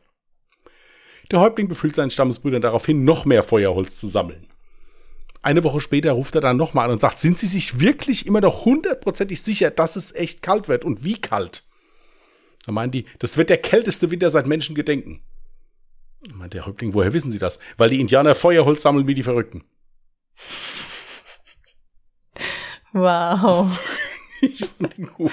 [1.30, 4.48] Der Häuptling befiehlt seinen Stammesbrüdern daraufhin, noch mehr Feuerholz zu sammeln.
[5.42, 8.40] Eine Woche später ruft er dann nochmal an und sagt, sind Sie sich wirklich immer
[8.40, 11.62] noch hundertprozentig sicher, dass es echt kalt wird und wie kalt?
[12.64, 15.22] Da meinen die, das wird der kälteste Winter seit Menschen gedenken.
[16.22, 17.58] Da meint der Häuptling, woher wissen Sie das?
[17.76, 19.62] Weil die Indianer Feuerholz sammeln wie die Verrückten.
[22.94, 23.78] Wow.
[24.44, 25.30] Ich fand ihn gut.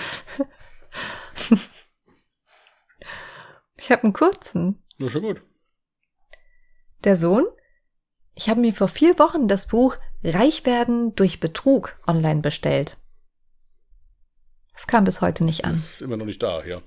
[3.89, 4.77] Ich habe einen kurzen.
[4.99, 5.41] Na schon gut.
[7.05, 7.47] Der Sohn?
[8.35, 12.97] Ich habe mir vor vier Wochen das Buch Reich werden durch Betrug online bestellt.
[14.75, 15.77] Es kam bis heute nicht an.
[15.77, 16.83] Ist immer noch nicht da, ja.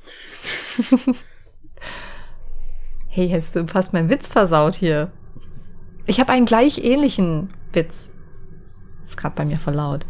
[3.09, 5.11] Hey, hast du fast meinen Witz versaut hier.
[6.07, 8.15] Ich habe einen gleich ähnlichen Witz.
[9.03, 10.07] Ist gerade bei mir voll laut.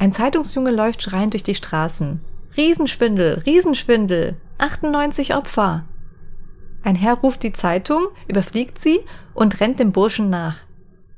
[0.00, 2.20] Ein Zeitungsjunge läuft schreiend durch die Straßen.
[2.56, 5.86] Riesenschwindel, Riesenschwindel, 98 Opfer.
[6.84, 9.00] Ein Herr ruft die Zeitung, überfliegt sie
[9.34, 10.58] und rennt dem Burschen nach.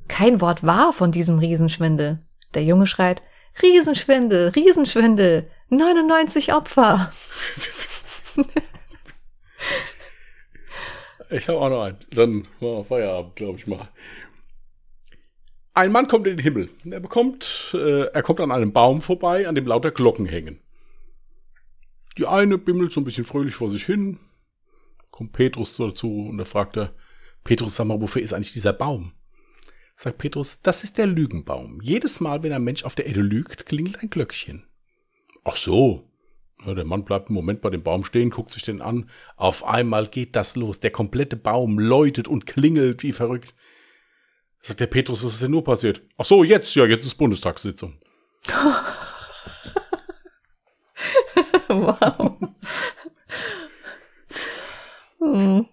[0.08, 2.20] Kein Wort wahr von diesem Riesenschwindel.
[2.52, 3.22] Der Junge schreit,
[3.62, 7.10] Riesenschwindel, Riesenschwindel, 99 Opfer.
[11.30, 11.96] Ich habe auch noch einen.
[12.10, 13.88] Dann wir Feierabend, glaube ich mal.
[15.72, 16.68] Ein Mann kommt in den Himmel.
[16.88, 20.60] Er bekommt, äh, er kommt an einem Baum vorbei, an dem lauter Glocken hängen.
[22.16, 24.20] Die eine bimmelt so ein bisschen fröhlich vor sich hin.
[25.14, 26.92] Kommt Petrus dazu und er fragt er,
[27.44, 29.12] Petrus, sag mal, wofür ist eigentlich dieser Baum?
[29.94, 31.80] Sagt Petrus, das ist der Lügenbaum.
[31.80, 34.66] Jedes Mal, wenn ein Mensch auf der Erde lügt, klingelt ein Glöckchen.
[35.44, 36.10] Ach so.
[36.66, 39.08] Ja, der Mann bleibt einen Moment bei dem Baum stehen, guckt sich den an.
[39.36, 40.80] Auf einmal geht das los.
[40.80, 43.54] Der komplette Baum läutet und klingelt wie verrückt.
[44.62, 46.02] Sagt der Petrus, was ist denn nur passiert?
[46.18, 48.00] Ach so, jetzt, ja, jetzt ist Bundestagssitzung.
[51.68, 52.36] wow.
[55.24, 55.66] Hm.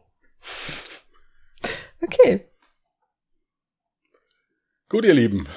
[2.01, 2.45] Okay.
[4.87, 5.47] Gut, ihr Lieben.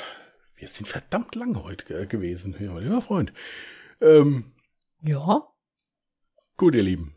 [0.57, 3.33] Wir sind verdammt lang heute ge gewesen, ja, mein lieber Freund.
[4.01, 4.53] Ähm,
[5.03, 5.47] Ja.
[6.57, 7.15] gut, ihr Lieben.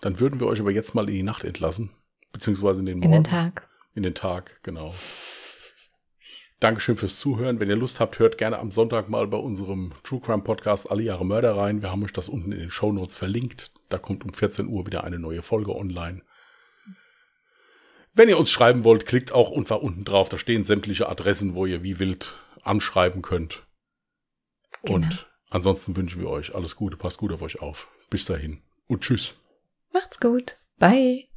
[0.00, 1.90] Dann würden wir euch aber jetzt mal in die Nacht entlassen.
[2.32, 3.22] Beziehungsweise in den In Morgen.
[3.22, 3.68] den Tag.
[3.94, 4.94] In den Tag, genau.
[6.60, 7.60] Dankeschön fürs Zuhören.
[7.60, 11.02] Wenn ihr Lust habt, hört gerne am Sonntag mal bei unserem True Crime Podcast Alle
[11.04, 11.82] Jahre Mörder rein.
[11.82, 13.72] Wir haben euch das unten in den Show Notes verlinkt.
[13.94, 16.22] Da kommt um 14 Uhr wieder eine neue Folge online.
[18.12, 20.28] Wenn ihr uns schreiben wollt, klickt auch unten drauf.
[20.28, 23.64] Da stehen sämtliche Adressen, wo ihr wie wild anschreiben könnt.
[24.82, 24.96] Genau.
[24.96, 26.96] Und ansonsten wünschen wir euch alles Gute.
[26.96, 27.86] Passt gut auf euch auf.
[28.10, 29.36] Bis dahin und tschüss.
[29.92, 30.56] Macht's gut.
[30.80, 31.28] Bye.